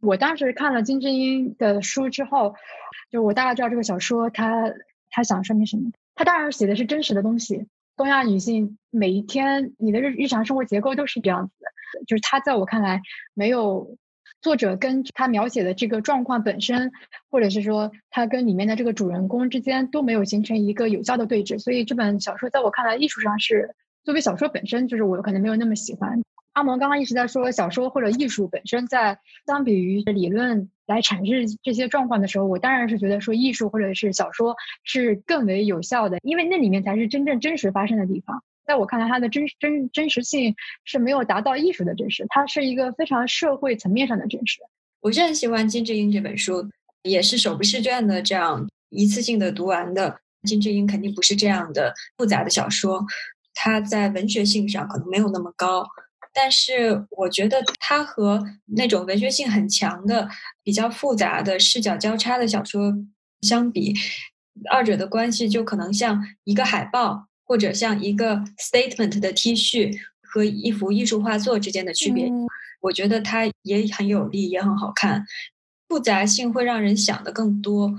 [0.00, 2.54] 我当时看了金智英的书之后，
[3.10, 4.72] 就我大概知道这个小说他
[5.10, 5.90] 他想说明什么。
[6.14, 13.00] 他当然写的是真实的东西，东亚女性每一天你的日日常生活结构都是这样子的，就是他在我看来
[13.34, 13.96] 没有。
[14.40, 16.92] 作者跟他描写的这个状况本身，
[17.30, 26.22] 或者是说他跟里面的这个主人公之间都没有形成一个有效的对峙，所以这本小说在我看来，艺术上是作为小说本身，就是我可能没有那么喜欢。
[26.52, 38.42] 阿蒙刚刚一直在说小说或者艺术本身，在相比于理论来阐释这些状况的时候，我当然是觉得说艺术或者是小说是更为有效的，因为那里面才是真正真实发生的地方。
[38.66, 44.60] 在我看来，它的真真真实性是没有达到艺术的真实，它是一个非常社会层面上的真实。
[45.00, 46.68] 我是很喜欢金智英这本书，
[47.02, 50.20] 也是手不释卷的这样一次性的读完的。
[50.42, 53.04] 金智英肯定不是这样的复杂的小说，
[53.54, 55.86] 它在文学性上可能没有那么高，
[56.34, 60.28] 但是我觉得它和那种文学性很强的、
[60.64, 62.94] 比较复杂的视角交叉的小说
[63.42, 63.94] 相比，
[64.70, 67.28] 二者的关系就可能像一个海报。
[67.46, 72.28] 或者像一个 statement 的 T 恤和一幅艺术画作之间的区别，
[72.80, 75.24] 我觉得它也很有力，也很好看。
[75.88, 77.94] 复杂性会让人想的更多，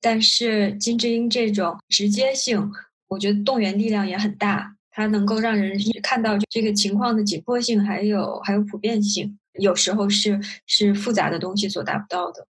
[0.00, 2.70] 但是金智英这种直接性，
[3.08, 9.38] 我觉得动员力量也很大，它能够让人看到这个情况的紧迫性，还有还有普遍性。
[9.58, 12.46] 有时候是是复杂的东西所达不到的。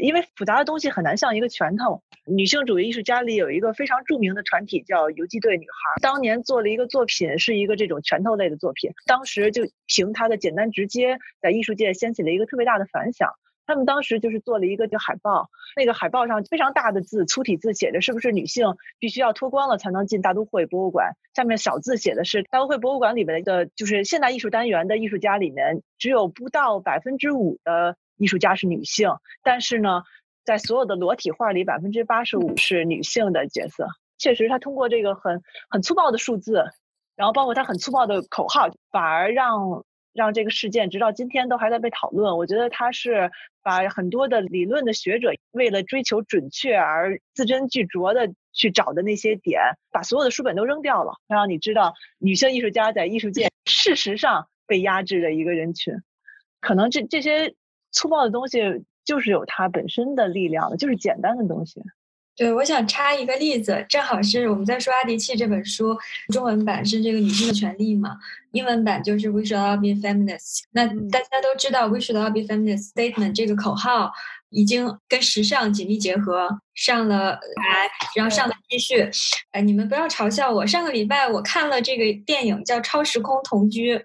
[0.00, 2.02] 因为复杂的东西很难像一个拳头。
[2.28, 8.90] 女性主义艺术家里有一个非常著名的团体叫游击队女孩，当年做了一个作品，是一个这种拳头类的作品。
[9.06, 13.30] 当时就凭它的简单直接，在艺术界掀起了一个特别大的反响。
[13.64, 21.14] 他们当时就是做了一个叫海报，那个海报上非常大的字，粗体字写着是不是女性必须要脱光了才能进大都会博物馆？
[21.34, 27.96] 下面小字写的是大都会博物馆里面的就是现代艺术单元的艺术家里面，只有不到百分之五的。
[28.16, 29.10] 艺术家是女性，
[29.42, 30.02] 但是呢，
[30.44, 33.88] 在所有的裸体画里，百分之八十五是女性的角色。
[34.18, 36.64] 确实，他通过这个很很粗暴的数字，
[37.16, 42.38] 然后包括他很粗暴的口号，反而让让这个事件直到今天都还在被讨论。
[42.38, 43.30] 我觉得他是
[43.62, 49.60] 把很多的理论的学者为了追求准确而字斟句酌的去找的那些点，
[49.90, 55.94] 把所有的书本都扔掉了，让你知道女性艺术家在艺术界事实上被压制的一个人群。
[56.60, 57.54] 可能这这些。
[57.96, 58.60] 粗暴的东西
[59.04, 61.80] 就是有它本身的力量的，就是简单的东西。
[62.36, 65.96] 对，我想插一个例子，正好是我们在说《阿迪契》这本书，
[66.34, 68.14] 中文版是这个女性的权利嘛，
[68.52, 70.60] 英文版就是 We should all be feminists。
[70.72, 74.12] 那大家都知道 We should all be feminists statement 这个口号
[74.50, 79.10] 已经跟时尚紧密结合，上了来，然后上了 T 恤。
[79.52, 83.96] 哎，你们不要嘲笑我，上个礼拜我看了这个电影叫《超时空同居》。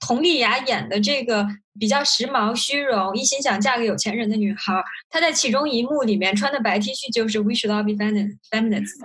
[0.00, 1.46] 佟丽娅演的这个
[1.78, 8.96] 比较时髦、虚荣，一心想嫁给有钱人的女孩儿，她在其中一幕里面穿的白 T 恤就是 “We should all be femin- feminists”。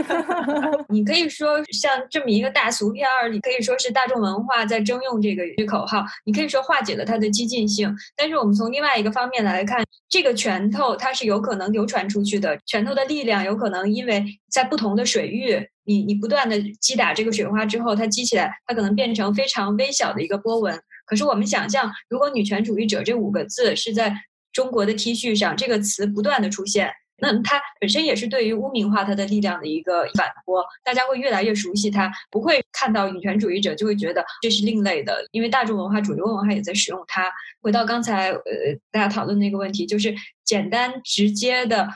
[0.88, 7.94] 你可以说像这么一个大俗片儿，你可以说是大众文化在征用这个口号，你可以说化解了它的激进性。
[8.16, 20.80] 但是我们从另外一个方面来看，这个拳头它是有可能流传出去的，拳头的力量有可能因为在不同的水域，你你不断的击打这个水花之后，它激起来，它可能变成非常微小的一个波纹。
[21.04, 24.14] 可是我们想象，如果“女权主义者”这五个字是在
[24.52, 26.88] 中国的 T 恤上，这个词不断的出现，
[27.18, 37.28] 那它本身也是对于污名化它的力量的一个反驳，大家会越来越熟悉它，不会看到女权主义者就会觉得这是另类的，因为大众文化、主流文化也在使用它。
[37.60, 38.40] 回到刚才呃
[38.92, 40.14] 大家讨论那个问题，就是
[40.44, 41.88] 简单直接的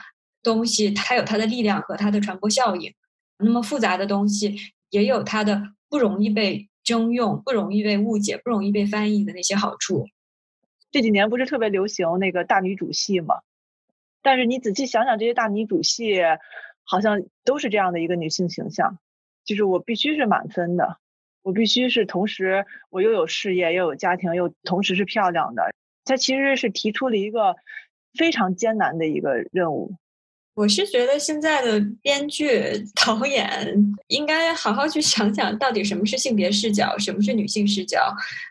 [0.43, 2.91] 东西，它有它的力量和它的传播效应；
[3.37, 4.55] 那么复杂的东西
[4.89, 10.07] 也有它的不容易被征用、不容易被误解、不容易被翻译的那些好处。
[10.91, 13.41] 这几年不是特别流行那个大女主戏嘛？
[14.21, 16.21] 但是你仔细想想，这些大女主戏
[16.83, 18.97] 好像都是这样的一个女性形象，
[19.43, 20.97] 就是我必须是满分的，
[21.43, 25.69] 我必须是同时我又有事业又有家庭又同时是漂亮的。
[26.05, 27.55] 她其实是提出了一个
[28.13, 29.95] 非常艰难的一个任务。
[30.55, 33.75] 我是觉得现在的编剧、 导演
[34.07, 37.99] 应该好好去想想，到底什么是性别视角，什么是女性视角。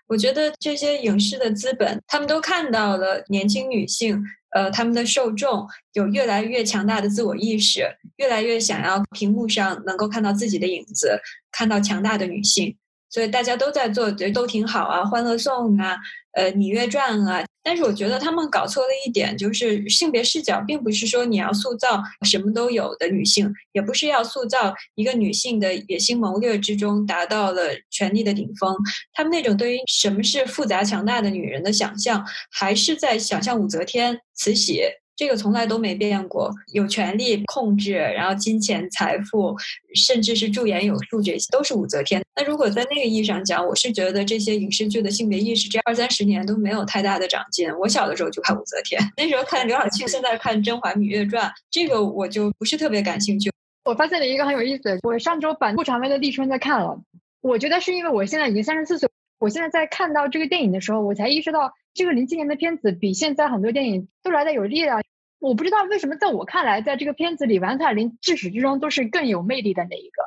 [0.06, 11.18] 我觉得这些影视的资本，他们都看到了年轻女性，呃，他们的受众有越来越强大的自我意识，越来越想要屏幕上能够看到自己的影子，
[11.50, 12.76] 看到强大的女性，
[13.08, 15.96] 所以大家都在做，觉得都挺好啊，《欢乐颂》啊，
[16.32, 17.42] 呃，《芈月传》啊。
[17.64, 28.76] 但是我觉得他们搞错了一点，就是性别视角，并不是说你要塑造什么都有的女性，也不是要塑造一个女性的野心谋略之中达到了权力的顶峰。
[29.14, 34.82] 他们那种对于什么是复杂强大的女人的想象，还是在想象武则天、慈禧。
[35.16, 39.56] 这个从来都没变过，有权力控制，然后金钱、财富，
[39.94, 42.20] 甚至是驻颜有术，这些都是武则天。
[42.34, 47.68] 那如果在那个意义上讲，我是觉得这些影视剧的性别意识这二三十年都没有太大的长进。
[47.78, 53.50] 我小的时候就看武则天，那时候看刘晓庆，现在看《甄嬛芈月传》，这个我就不是特别感兴趣。
[53.84, 56.98] 我发现了一个很有意思，我上周把顾长卫的《立春》在看了，
[57.40, 59.08] 我觉得是因为我现在已经三十四岁，
[59.38, 65.00] 我现在在看到这个电影的时候，我才意识到这个零七年的片子比现在很多电影都来的有力量。
[65.38, 70.22] 我不知道为什么，在我看来，在这个片子里，王彩玲至始至终都是更有魅力的那一个。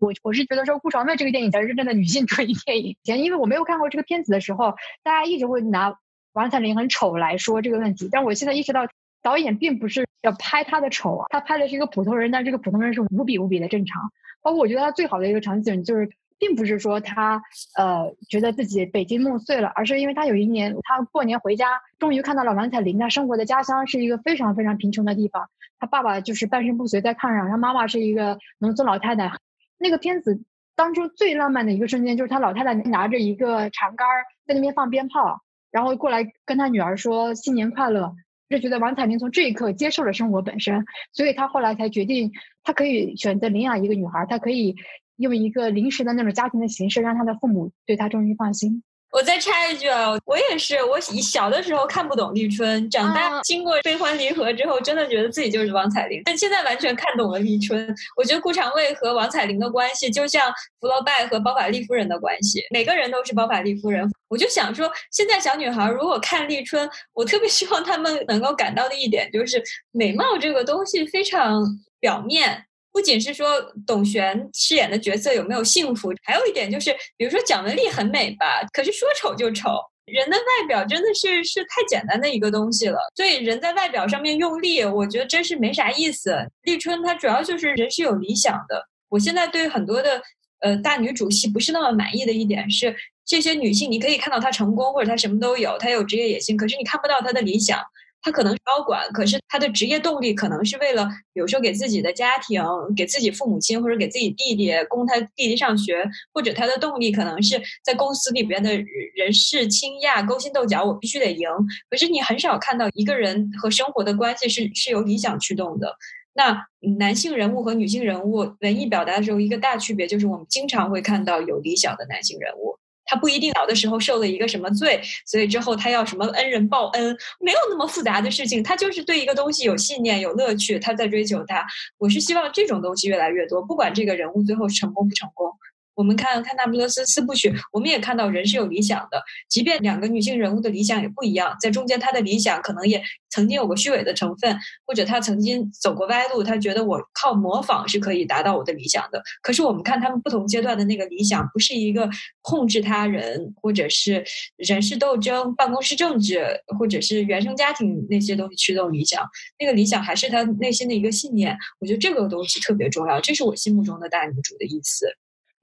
[0.00, 2.96] 我我是觉得说，顾长卫这个电影才是真正的女性主义电影。
[3.04, 5.94] 前因为我没有看过这个片子的时候，大家一直会拿
[6.32, 8.08] 王彩玲很丑来说这个问题。
[8.10, 8.88] 但我现在意识到，
[9.22, 14.10] 导演并不是要拍她的丑啊，他拍的是一个普通人，但这个普通人是无比无比的正常。
[14.42, 16.10] 包括我觉得他最好的一个场景就是。
[16.38, 17.42] 并不是说他
[17.76, 29.32] 呃觉得自己北京梦碎了，而是因为他有一年他过年回家，终于看到了王彩玲她生活的家乡是一个非常非常贫穷的地方，他爸爸就是半身不遂在炕上，他妈妈是一个农村老太太。
[29.78, 30.42] 那个片子
[30.74, 34.06] 当中最浪漫的一个瞬间就是他老太太拿着一个长杆
[34.46, 38.12] 在那边放鞭炮，然后过来跟他女儿说新年快乐，
[38.48, 42.32] 就觉得王彩玲从这一刻接受了生活本身，所以他后来才决定
[42.64, 44.74] 他可以选择领养一个女孩，他可以。
[45.16, 48.82] 用一个临时的那种家庭的形式，让他的父母对他终于放心。
[49.12, 56.20] 我再插一句啊，我也是，我小的时候看不懂立春，长大经过悲欢离合之后，真的觉得自己就是王彩玲。
[56.24, 57.94] 但现在完全看懂了立春。
[58.16, 64.10] 我觉得顾长卫和王彩玲的关系，就像福楼拜和包法利夫人的关系，每个人都是包法利夫人。
[64.26, 69.62] 我就想说，现在小女孩如果看立春，我特别希望她们能够感到的一点就是，
[69.92, 71.62] 美貌这个东西非常
[72.00, 72.64] 表面。
[72.94, 79.68] 不仅是说董璇饰演的角色有没有幸福，还有一点就是，比如说蒋雯丽很美吧，可是说丑就丑。
[80.06, 86.36] 人的外表真的是是太简单的一个东西了，所以人在外表上面用力，我觉得真是没啥意思。
[86.62, 88.86] 立春她主要就是人是有理想的。
[89.08, 90.22] 我现在对很多的
[90.60, 92.94] 呃大女主戏不是那么满意的一点是，
[93.26, 97.80] 这些女性你可以看到她成功或者她什么都有，她有职业野心，可是你看不到她的理想。
[98.24, 102.64] 他可能是高管，可是他的职业动力可能是为了，比如说给自己的家庭、
[102.96, 106.02] 给自己父母亲或者给自己弟弟供他弟弟上学，
[106.32, 108.74] 或者他的动力可能是在公司里边的
[109.14, 111.46] 人事倾轧、勾心斗角，我必须得赢。
[111.90, 115.94] 可是你很少看到一个人和生活的关系是是由理想驱动的。
[116.32, 116.66] 那
[116.98, 122.76] 男性人物和女性人物文艺表达的时候，一个大区别就是我们经常会看到有理想的男性人物。
[123.06, 128.62] 他不一定小的时候受了一个什么罪，所以之后他要什么恩人报恩，没有那么复杂的事情。
[128.62, 131.64] 他就是对一个东西有信念、有乐趣，他在追求它。
[131.98, 135.50] 我是希望这种东西越来越多，不管这个人物最后成功不成功。
[135.94, 149.22] 我们看看那不勒斯四部曲，我们也看到人是有理想的，即便两个女性人物的理想也不一样，在中间她的理想可能也曾经有过虚伪的成分，或者她曾经走过歪路，她觉得我靠模仿是可以达到我的理想的。
[149.42, 152.08] 可是我们看他们不同阶段的那个理想，不是一个
[152.42, 154.24] 控制他人，或者是
[154.56, 156.44] 人事斗争、办公室政治，
[156.78, 159.24] 或者是原生家庭那些东西驱动理想，
[159.58, 161.56] 那个理想还是他内心的一个信念。
[161.80, 165.06] 我觉得这个东西特别重要，这是我心目中的大女主的意思。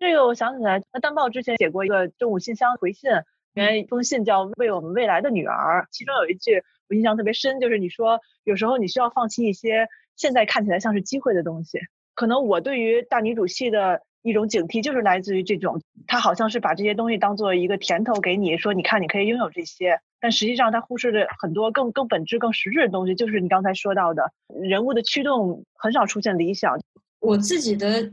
[0.02, 3.12] 这个我想起来，那丹报之前写过一个政务信箱回信，
[3.54, 11.78] 原来一封信叫《为我们未来的女儿》，其中有一句我印象特别深，就是你说有时候你需要放弃一些现在看起来像是机会的东西。
[12.16, 26.80] 可能我对于大女主戏的一种警惕，就是来自于这种，她好像是把这些东西当做一个甜头给你，说你看你可以拥有这些，但实际上她忽视了很多更更本质、更实质的东西，就是你刚才说到的人物的驱动很少出现理想。
[27.20, 28.12] 我自己的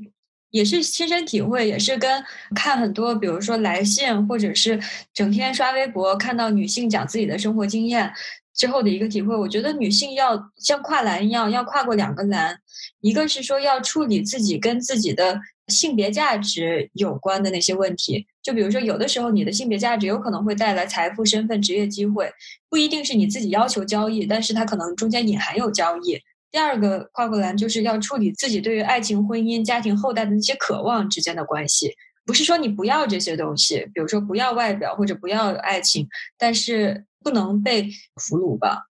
[0.51, 2.25] 也是亲身体会，也是跟
[2.55, 4.81] 看很多，比如说来信，或者是
[5.13, 8.13] 整天刷微博看到女性讲自己的生活经验
[8.55, 9.37] 之后的一个体会。
[9.37, 12.59] 我觉得女性要像跨栏一样，要跨过两个栏，
[13.01, 15.39] 一个是说要处理自己跟自己的
[15.69, 22.33] 性别价值有关的那些问题，就比如说有的时候你的性别价值有可能会带来财富、身份、职业机会，
[22.71, 26.19] 不一定是你自己要求交易，但是它可能中间隐含有交易。
[26.51, 31.93] 第二个跨过栏就是要处理自己对于爱情、婚姻、家庭、后代的那些渴望之间的关系，
[32.25, 38.85] 不是说你不要这些东西，比如说不要外表或者不要爱情，但是不能被俘虏吧。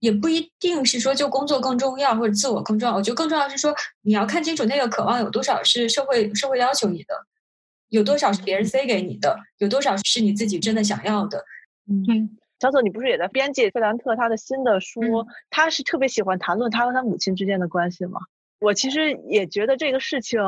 [0.00, 7.14] 也不一定是说就工作更重要或者自我更重要，我觉得更重要是说你要看清楚那个渴望有多少是社会社会要求你的，
[7.88, 11.42] 有多少是别人塞给你的，有多少是你自己真的想要的。
[11.88, 15.26] 嗯，小左，你不是也在编辑费兰特他的新的书？
[15.50, 18.20] 他是特别喜欢谈论他和他母亲之间的关系吗？
[18.60, 20.40] 我其实也觉得这个事情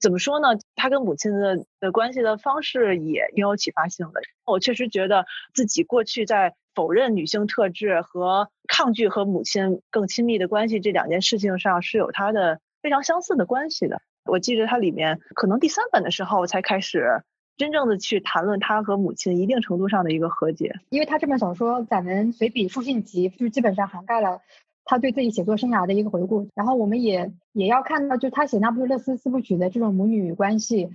[0.00, 0.48] 怎么说呢？
[0.74, 4.20] 他跟母亲的的关系的方式也挺有启发性的。
[4.44, 14.00] 我确实觉得自己过去在否认女性特质和抗拒和母亲更亲密的关系这两件事情上是有他的非常相似的关系的。
[14.24, 17.22] 我记得它里面可能第三本的时候才开始
[17.58, 20.76] 真正的去谈论他和母亲一定程度上的一个和解。
[20.88, 24.40] 因为他这本小说散文随笔书信集，就基本上涵盖了
[24.84, 26.48] 他对自己写作生涯的一个回顾。
[26.54, 30.88] 然后我们也也要看到，就他写《那不勒斯四部曲》的这种母女关系，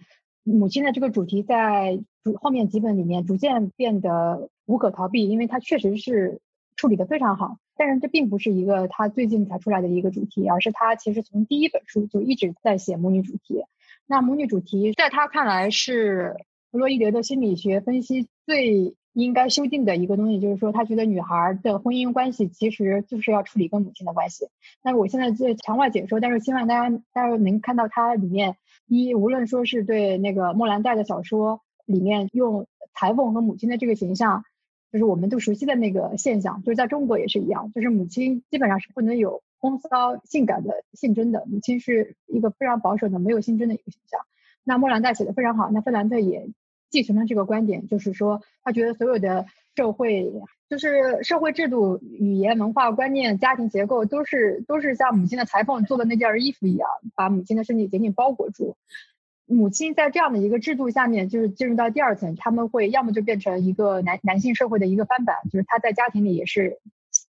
[0.43, 1.99] 母亲的这个主题在
[2.41, 6.39] 后面几本里面逐渐变得无可逃避，因为他确实是
[6.77, 7.57] 处理的非常好。
[7.75, 13.65] 但是这并不是一个他最近才出来的一个主题，而是他其实从第一本书就一直在写母女主题。
[14.05, 16.37] 那母女主题在他看来是
[16.73, 24.47] 弗洛伊德的心理学分析最应该修订的一个东西，就是说他觉得女孩的婚姻关系其实就是要处理跟母亲的关系。
[24.83, 28.55] 那我现在在墙外解说，但是希望大家大家能看到它里面
[28.87, 32.65] 一无论说是对那个莫兰黛的小说里面用
[32.95, 34.43] 裁缝和母亲的这个形象。
[34.91, 44.19] 就是我们都熟悉的那个现象，就是在中国也是一样，就是母亲基本上是不能有风骚、性感的性征的，母亲是一个非常保守的、没有性征的一个形象。
[44.63, 46.47] 那莫兰黛写的非常好，那费兰特也
[46.93, 50.31] 继承了这个观点，就是说他觉得所有的社会，
[50.69, 58.77] 就是社会制度、语言、文化观念、家庭结构，都是都是像母亲的裁缝做的那件衣服一样，把母亲的身体紧紧包裹住。
[59.47, 66.77] 母亲在这样的一个制度下面，就是进入到第二层，他们会要么就变成一个男男性社会的一个翻版，就是他在家庭里也是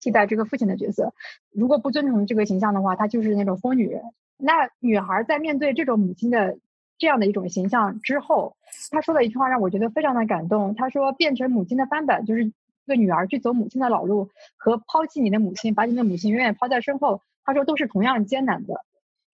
[0.01, 1.13] 替代这个父亲的角色。
[1.51, 4.01] 如果不尊重这个形象的话，他就是那种疯女人。
[4.37, 6.57] 那女孩在面对这种母亲的
[7.01, 8.55] 这样的一种形象之后，
[8.91, 10.75] 她说了一句话让我觉得非常的感动。
[10.75, 12.53] 她说：“变成母亲的翻版，就是一
[12.85, 18.75] 个女儿去走母亲的老路，和抛弃你的母亲，把你的母亲永远抛在身后，她说都是同样艰难的。”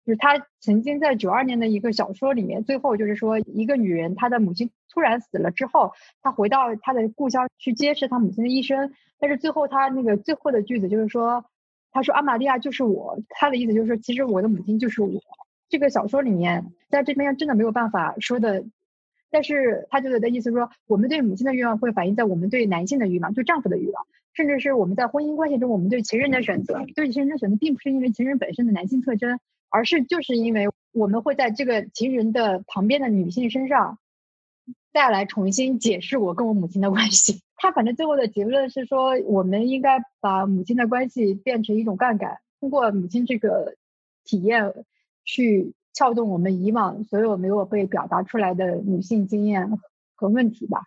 [0.04, 8.92] 就是他曾经在九二年的一个小说里面，最后就是说一个女人，她的母亲突然死了之后，她回到她的故乡去揭示她母亲的一生。
[9.18, 11.46] 但是最后她那个最后的句子就是说，
[11.90, 15.18] 她说阿玛利亚就是我，她的意思就是说，其实我的母亲就是我。
[15.74, 18.64] 这个小说里面在这边真的没有办法说的，
[19.28, 29.40] 但是他就的意思说，我们对母亲的欲望会反映在我们对男性的欲望，对丈夫的欲望，甚至是我们在婚姻关系中，我们对情人的选择，对情人的选择并不是因为情人本身的男性特征。
[29.68, 33.98] 而是就是因为我们会在这个情人的旁边的女性身上，
[34.92, 37.40] 再来重新解释我跟我母亲的关系。
[37.56, 43.74] 他反正最后的结论是说，我们应该把母亲的关系变成一种杠杆，通过母亲这个
[44.24, 44.72] 体验
[45.24, 49.70] 去撬动我们以往所有没有被表达出来的女性经验
[50.14, 50.82] 和问题吧。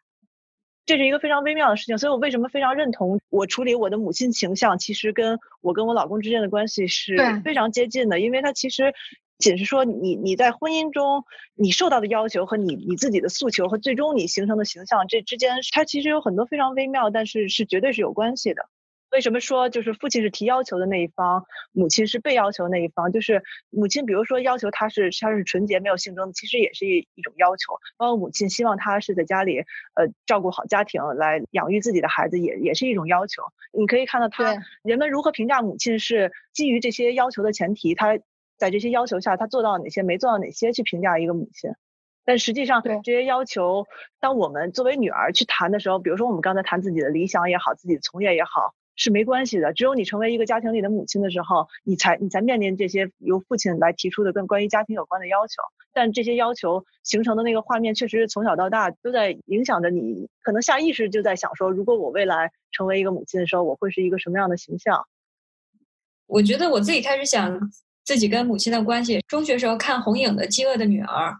[0.86, 8.94] 这是一个非常微妙的事情，所以我为什么非常认同我处理我的母亲形象，其实跟我跟我老公之间的关系是非常接近的，因为他其实
[9.38, 11.26] 仅是说你你在婚姻中
[11.56, 18.70] 你受到的要求和你你自己的诉求和最终你形成的形象这之间，它其实有很多非常微妙，但是是绝对是有关系的。
[19.10, 23.12] 为什么说就是父亲是提要求的那一方，母亲是被要求的那一方？
[23.12, 27.74] 就是母亲，比如说要求他是他是纯洁没有性征，其实也是一一种要求。
[27.98, 29.60] 包括母亲希望他是在家里
[29.96, 33.44] 呃照顾好家庭，来养育自己的孩子，也也是一种要求。
[33.72, 38.20] 你可以看到他人们如何评价母亲，是基于这些要求的前提，他
[38.58, 41.72] 在这些要求下他做到哪些，没做到哪些去评价一个母亲。
[42.26, 43.88] 但实际上，对这些要求，
[44.20, 49.72] 当我们作为女儿去谈的时候，比如说我们刚才谈自己的理想也好，自己的从业也好，是没关系的。
[49.72, 55.62] 只有你成为一个家庭里的母亲的时候，你才你才面临这些由父亲来提出的跟关于家庭有关的要求。
[55.94, 65.08] 但这些要求形成的那个画面，确实从小到大都在影响着你，可能下意识就在想说，如果我未来成为一个母亲的时候，我会是一个什么样的形象？
[66.28, 67.60] 我觉得我自己开始想
[68.04, 69.22] 自己跟母亲的关系。
[69.28, 71.32] 中学时候看红影的《饥饿的女儿》，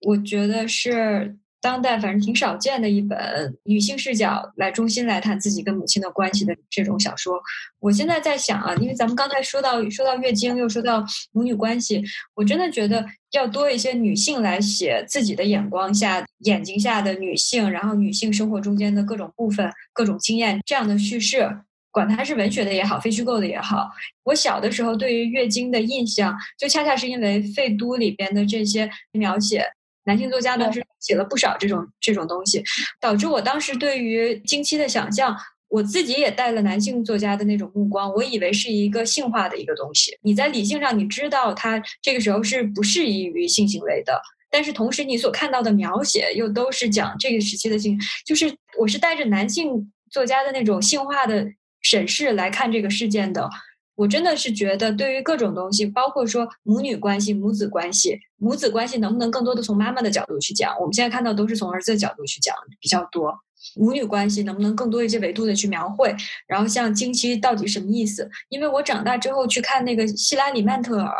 [0.00, 1.36] 我觉得是
[1.66, 7.42] 当代反正挺少见的一本女性视角来中心来谈自己跟母亲的关系的这种小说。
[7.80, 12.00] 我现在在想啊，因为咱们刚才说到说到月经，又说到母女关系，
[12.36, 21.50] 我真的觉得要多一些女性来写自己的眼光下、眼睛下的女性，然后女性生活中间的各种部分、各种经验这样的叙事。
[21.90, 23.88] 管它是文学的也好，非虚构的也好，
[24.22, 29.64] 我小的时候对于月经的印象，就恰恰是因为《废都》里边的这些描写，
[30.06, 32.64] 男性作家当时写了不少这种这种东西，
[33.00, 35.36] 导致我当时对于经期的想象，
[35.68, 40.16] 我自己也带了男性作家的那种目光，我以为是一个性化的一个东西。
[40.22, 51.46] 你在理性上你知道它这个时候是不适宜于性行为的，但是同时你所看到的描写又都是讲这个时期的性，就是我是带着男性作家的那种性化的
[51.82, 53.50] 审视来看这个事件的。
[53.96, 60.78] 我真的是觉得，对于各种东西，包括说母女关系、母子关系，母子关系能不能更多的从妈妈的角度去讲？
[60.78, 63.34] 我们现在看到都是从儿子的角度去讲比较多。
[63.74, 66.14] 母女关系能不能更多一些维度的去描绘？
[66.46, 68.30] 然后像经期到底什么意思？
[68.50, 71.12] 因为我长大之后去看那个希拉里曼特尔。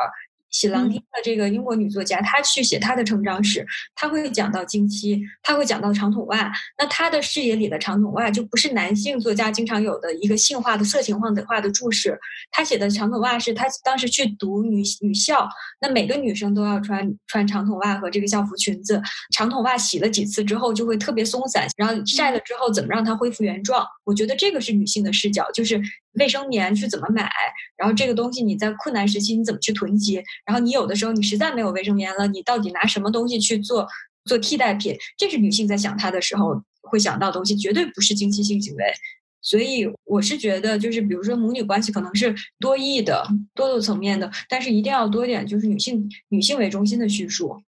[0.50, 6.50] 喜郎汀的这个英国女作家，她去写她的成长史，她会讲到经期，她会讲到长筒袜。
[6.78, 12.18] 那她的视野里的长筒袜就不是男性作家经常有的一个性化的、色情化的化的注释。
[12.50, 15.48] 她写的长筒袜是她当时去读女女校，
[15.80, 19.02] 那每个女生都要穿穿长筒袜和这个校服裙子。
[19.34, 23.86] 长筒袜洗了几次之后就会特别松散，然后晒了之后怎么让它恢复原状？
[24.04, 25.80] 我觉得这个是女性的视角，就是
[26.18, 27.30] 卫生棉去怎么买，
[27.76, 33.86] 然后这个东西你在困难时期你怎么去囤积，然后你有的时候你实在没有卫生棉了，你到底拿什么东西去做
[34.24, 34.96] 做替代品？
[35.16, 38.84] 这是女性在想她的时候会想到的东西，绝对不是经期性行为。
[39.42, 47.62] 所以我是觉得，就是比如说母女关系可能是多义的、多个层面的，但是一定要多点就是女性女性为中心的叙述，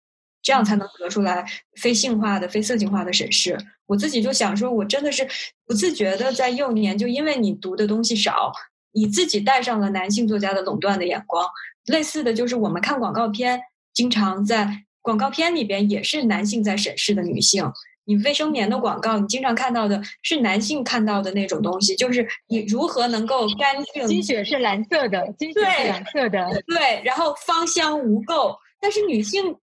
[0.46, 1.44] 这样才能得出来
[1.82, 3.58] 非性化的、非色情化的审视。
[3.88, 5.28] 我自己就想说，我真的是
[5.66, 8.52] 不自觉的在幼年就因为你读的东西少，
[8.92, 11.44] 你自己带上了男性作家的垄断的眼光。
[11.88, 13.60] 类似的就是我们看广告片，
[13.92, 14.70] 经常在
[15.02, 17.66] 广告片里边也是男性在审视的女性。
[18.08, 28.56] 你卫生棉的广告，你经常看到的是男性看到的那种东西，就是你如何能够干净、经血是蓝色的，经血是对蓝色的，对，然后芳香无垢。
[28.80, 29.56] 但是女性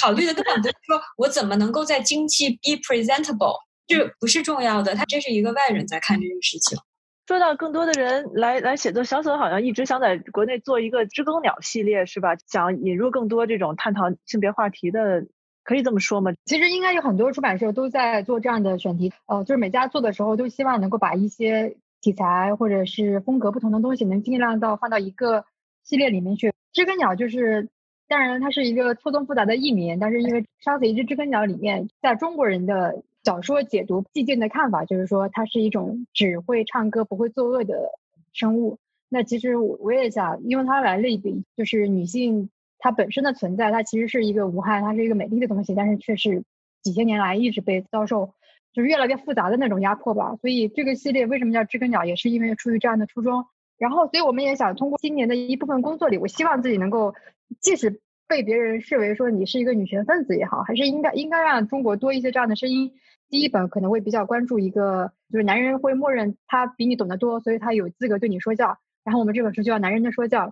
[0.00, 6.78] 考虑的根本不是说我怎么能够在经期 be presentable，这不是重要的，它这是一个外人在看这件事情。
[7.26, 12.36] 说到更多的人来来写作，小索好像一直想在国内做一个知更鸟系列，是吧？
[12.46, 15.26] 想引入更多这种探讨性别话题的，
[15.64, 16.32] 可以这么说吗？
[16.44, 25.44] 其实应该有很多出版社都在做这样的选题，呃，就是每家做的时候都希望能够把一些题材或者是风格不同的东西，能尽量到放到一个
[25.82, 26.52] 系列里面去。
[26.72, 27.68] 知更鸟就是，
[28.08, 37.90] 当然它是一个错综复杂的译名，但是因为《杀死一只知更鸟》里面，在中国人的小说解读寂静的看法，就是说它是一种只会唱歌不会作恶的
[38.32, 38.78] 生物。
[39.08, 42.48] 那其实我我也想用它来类比，就是女性
[42.78, 46.44] 它本身的存在，它其实是一个无害，它是一个美丽的东西，但是却是
[46.82, 48.34] 几千年来一直被遭受
[48.72, 50.36] 就是越来越复杂的那种压迫吧。
[50.40, 53.46] 所以这个系列为什么叫知更鸟，也是因为出于这样的初衷。
[53.78, 57.14] 然后，所以我们也想通过今年的一部分工作里，我希望自己能够，
[57.60, 62.92] 即使被别人视为说你是一个女权分子也好，还是应该应该让中国多一些这样的声音。
[63.28, 68.78] 第一本可能会比较关注一个，就是男人会默认他比你懂得多，所以他有资格对你说教。
[69.04, 70.46] 然后我们这本书就叫《男人的说教》，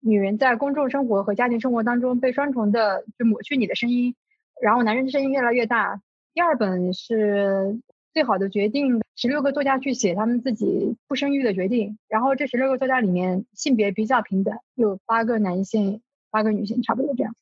[0.00, 4.14] 女人在公众生活和家庭生活当中被双重的就抹去你的声音，
[4.60, 6.00] 然后男人的声音越来越大。
[6.34, 7.80] 第二本是
[8.12, 17.34] 最好的决定，十六个作家去写他们自己不生育的决定，然后这十六个作家里面性别比较平等，有八个男性，八个女性，差不多这样。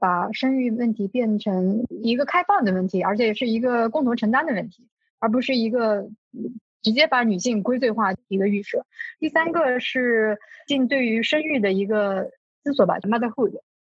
[0.00, 4.86] 把生育问题变成一个开放的问题，而且是一个共同承担的问题，
[5.18, 6.08] 而不是一个
[6.82, 8.86] 直接把女性归罪化一个预设。
[9.18, 12.30] 第三个是进对于生育的一个
[12.62, 13.58] 思索吧，Motherhood，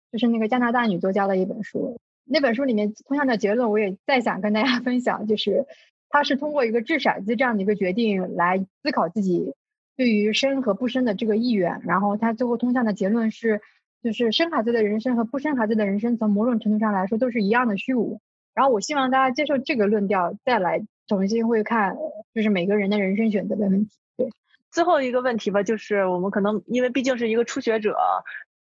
[0.09, 1.99] 就是那个加拿大女作家的一本书。
[2.23, 5.65] 那本书里面通向的结论，我也再想跟大家 分享，就是
[6.07, 9.53] 他是通过一个掷骰子这样的一个决定来思考自己
[9.97, 13.59] 对于生和不生的这个意愿，然后他最后通向的结论是。
[14.01, 18.21] 就是生孩子的人生和不生孩子的人生，从某种程度上来说都是一样的虚无。
[18.53, 21.95] 然后我希望大家接受这个论调，再来重新会看，
[22.33, 23.97] 就是每个人的人生选择的问题。
[24.17, 24.29] 对，
[24.71, 27.97] 最后一个问题吧，就是我们可能因为毕竟是一个初学者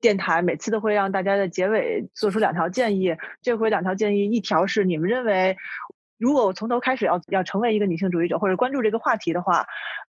[0.01, 3.17] 电台，每次都会让大家的结尾做出两条建议。
[3.43, 5.57] 这回两条建议，一条是你们认为，
[6.19, 9.67] 如果我从头开始要要成为一个女性主义者或者关注这个话题的话，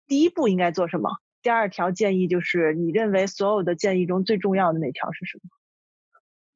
[0.06, 1.10] 第一步应该做什么？
[1.43, 5.51] 第二条建议就是，你认为所有的建议中最重要的那条是什么？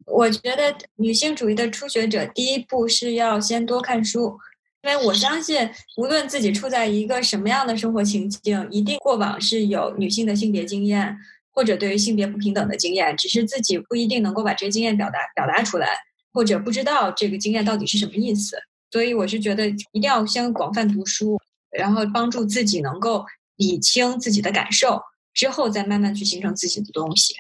[0.06, 4.36] 我觉得女性主义的初学者第一步是要先多看书，
[4.82, 11.16] 因为我相信，无论自己处在一个什么样的生活情境，一定过往是有女性的性别经验，
[11.52, 15.86] 或者对于性别不平等的经验，只是自己不一定能够把这些经验表达表达出来，
[16.32, 18.56] 或者不知道这个经验到底是什么意思。
[18.90, 23.24] 所以我是觉得一定要先广泛读书，然后帮助自己能够。
[23.62, 25.00] 理清自己的感受
[25.32, 27.34] 之后，再慢慢去形成自己的东西。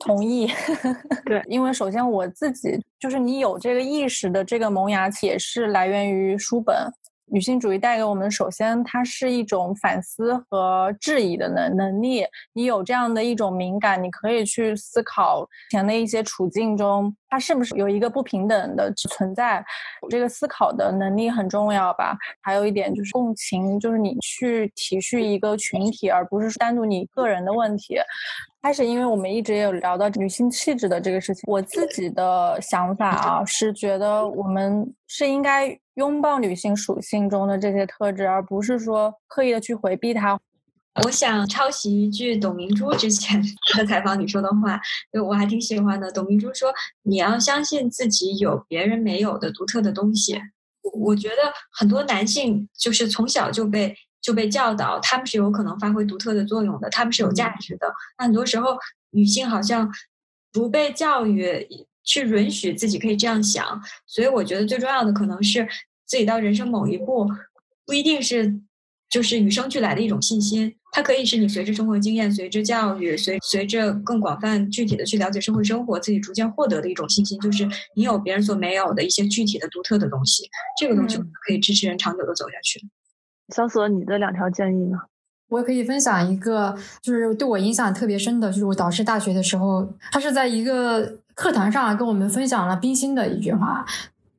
[0.00, 0.50] 同意，
[1.24, 6.74] 对，因为首先我自己就是你有这个意识的这个萌芽，也是来源于书本。
[7.28, 12.24] 女性主义带给我们，首先它是一种反思和质疑的能能力。
[12.52, 19.64] 你有这样的一种敏感，你可以去思考前的一些处境中，它是不是有一个不平等的存在。
[20.08, 22.16] 这个思考的能力很重要吧。
[22.40, 27.96] 还有一点就是共情，就是你去体恤一个群体，而不是单独你个人的问题。
[28.62, 31.44] 开始，因为我们一直也有聊到女性气质的这个事情。
[31.46, 40.36] 我自己的想法啊，是觉得我们是应该拥抱女性属性中的这些特质，而不是说刻意的去回避它。
[41.04, 43.40] 我想抄袭一句董明珠之前
[43.76, 44.80] 的采访里说的话，
[45.12, 46.10] 就我还挺喜欢的。
[46.10, 50.40] 董明珠说：“你要相信自己有别人没有的独特的东西。”
[50.82, 51.36] 我我觉得
[51.70, 53.94] 很多男性就是从小就被。
[54.26, 57.86] 就被教导，他们是有可能发挥独特的作用的，他们是有价值的。
[58.18, 58.76] 那很多时候，
[59.10, 59.88] 女性好像
[60.52, 61.64] 不被教育
[62.02, 65.64] 去允许自己可以这样想，所以我觉得最重要的可能是
[66.06, 67.30] 自己到人生某一步，
[67.86, 68.58] 不一定是
[69.08, 77.64] 就是与生俱来的一种信心，它可以是你随着生活经验、随着教育、随随着更广泛具体的去了解社会生活，自己逐渐获得的一种信心，就是
[77.94, 80.50] 你有别人所没有的一些具体的、独特的东西，
[80.80, 82.80] 这个东西可以支持人长久的走下去。
[83.54, 84.98] 小索，你的两条建议呢？
[85.48, 93.86] 我可以分享一个，就是对我影响特别深的，就是我导师大学的时候，他是在一个课堂上跟我们分享了冰心的一句话，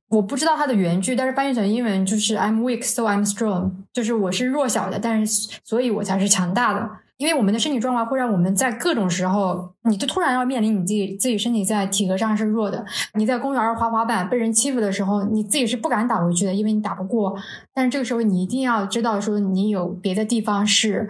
[0.09, 6.89] 我不知道他的原句，但是翻译成英文就是 "I'm weak, so I'm strong"，就是我是弱小的，但是所以我才是强大的。
[7.17, 12.85] 因为我们的身体状况会让我们在各种时候，你就突然要面临你自己自己身体在体格上是弱的。
[13.15, 17.35] 你在公园滑滑板被人欺负的时候，你自己是不敢打回去的，因为你打不过。
[17.73, 21.09] 但是这个时候你一定要知道，说你有别的地方是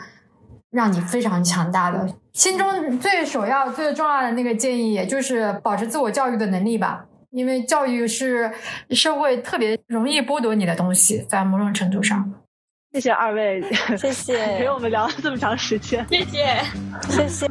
[0.71, 2.07] 让你非常强大的。
[2.31, 7.05] 心中最首要、最重要的那个建议，也就是保持自我教育的能力吧。
[7.31, 8.49] 因为教育是
[8.91, 12.33] 社会特别容易剥夺你的东西，在某种程度上。
[12.97, 13.61] 谢谢二位，
[13.95, 14.43] 谢谢。
[14.57, 16.59] 陪我们聊了这么长时间，谢谢，
[17.09, 17.47] 谢谢。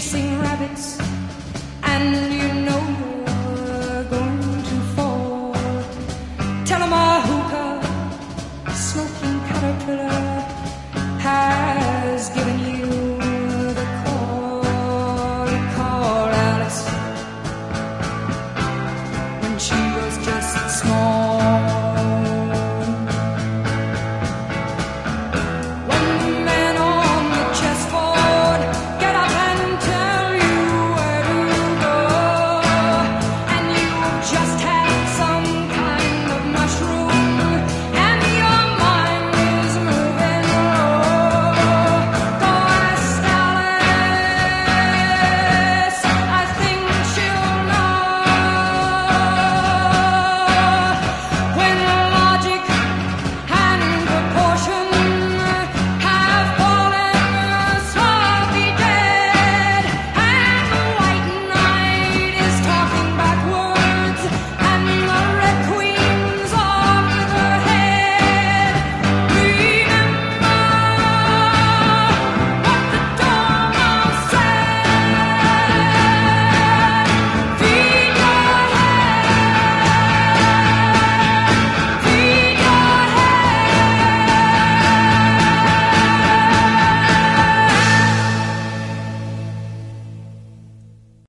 [0.00, 0.29] Chasing